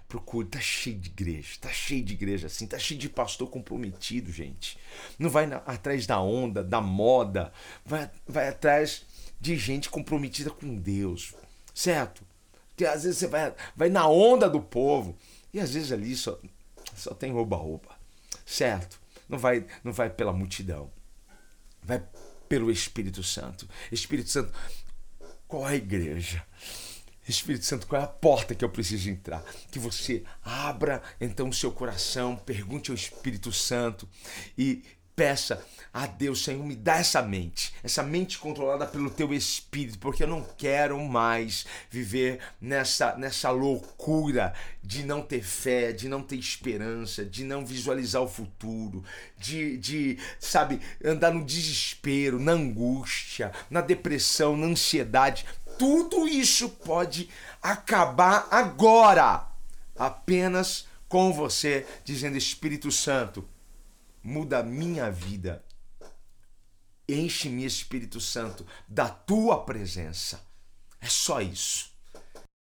Procure, 0.08 0.48
tá 0.48 0.60
cheio 0.60 0.98
de 0.98 1.10
igreja, 1.10 1.50
tá 1.60 1.70
cheio 1.70 2.04
de 2.04 2.14
igreja 2.14 2.48
assim, 2.48 2.68
tá 2.68 2.78
cheio 2.78 3.00
de 3.00 3.10
pastor 3.10 3.50
comprometido, 3.50 4.32
gente. 4.32 4.78
Não 5.18 5.30
vai 5.30 5.48
na, 5.48 5.58
atrás 5.58 6.06
da 6.06 6.22
onda, 6.22 6.64
da 6.64 6.80
moda, 6.80 7.52
vai, 7.84 8.10
vai 8.28 8.48
atrás 8.48 9.04
de 9.42 9.58
gente 9.58 9.90
comprometida 9.90 10.52
com 10.52 10.76
Deus, 10.76 11.34
certo? 11.74 12.24
Porque 12.70 12.86
às 12.86 13.04
vezes 13.04 13.18
você 13.18 13.28
vai, 13.28 13.54
vai 13.76 13.90
na 13.90 14.08
onda 14.08 14.50
do 14.50 14.62
povo 14.62 15.18
e 15.54 15.60
às 15.60 15.74
vezes 15.74 15.92
ali 15.92 16.16
só 16.16 16.40
só 16.96 17.14
tem 17.14 17.34
oba-oba. 17.34 17.96
Certo? 18.46 19.00
Não 19.28 19.38
vai, 19.38 19.66
não 19.84 19.92
vai 19.92 20.10
pela 20.10 20.34
multidão. 20.34 20.92
Vai 21.84 22.04
pelo 22.48 22.72
Espírito 22.72 23.24
Santo. 23.24 23.68
Espírito 23.92 24.30
Santo, 24.30 24.54
qual 25.48 25.68
é 25.68 25.74
a 25.74 25.76
igreja? 25.76 26.46
Espírito 27.28 27.66
Santo, 27.66 27.88
qual 27.88 28.02
é 28.02 28.06
a 28.06 28.08
porta 28.08 28.54
que 28.54 28.64
eu 28.64 28.70
preciso 28.70 29.10
entrar? 29.10 29.44
Que 29.72 29.80
você 29.80 30.24
abra 30.44 31.02
então 31.20 31.50
o 31.50 31.54
seu 31.54 31.72
coração, 31.72 32.36
pergunte 32.36 32.92
ao 32.92 32.96
Espírito 32.96 33.52
Santo 33.52 34.08
e 34.58 34.84
peça 35.16 35.64
a 35.96 36.06
Deus, 36.08 36.44
Senhor, 36.44 36.62
me 36.62 36.76
dá 36.76 36.98
essa 36.98 37.22
mente, 37.22 37.74
essa 37.82 38.04
mente 38.04 38.38
controlada 38.38 38.86
pelo 38.86 39.10
teu 39.10 39.34
espírito, 39.34 39.98
porque 39.98 40.24
eu 40.24 40.28
não 40.28 40.46
quero 40.58 41.00
mais 41.00 41.66
viver 41.90 42.42
nessa, 42.60 43.16
nessa 43.16 43.50
loucura 43.50 44.54
de 44.84 45.06
não 45.06 45.22
ter 45.22 45.42
fé, 45.42 45.94
de 45.94 46.10
não 46.10 46.22
ter 46.22 46.36
esperança, 46.36 47.24
de 47.24 47.46
não 47.46 47.66
visualizar 47.66 48.22
o 48.22 48.28
futuro, 48.28 49.06
de, 49.38 49.78
de 49.78 50.20
sabe, 50.38 50.82
andar 51.02 51.34
no 51.34 51.46
desespero, 51.46 52.42
na 52.42 52.52
angústia, 52.52 53.54
na 53.70 53.80
depressão, 53.80 54.58
na 54.58 54.68
ansiedade. 54.68 55.46
Tudo 55.80 56.28
isso 56.28 56.68
pode 56.68 57.30
acabar 57.64 58.50
agora, 58.52 59.48
apenas 59.98 60.88
com 61.08 61.32
você 61.32 61.86
dizendo 62.04 62.36
Espírito 62.36 62.92
Santo, 62.92 63.48
muda 64.26 64.60
a 64.60 64.64
minha 64.64 65.10
vida 65.12 65.64
Enche-me, 67.08 67.66
Espírito 67.66 68.20
Santo, 68.20 68.66
da 68.88 69.08
tua 69.08 69.64
presença. 69.64 70.42
É 71.00 71.08
só 71.08 71.40
isso. 71.40 71.95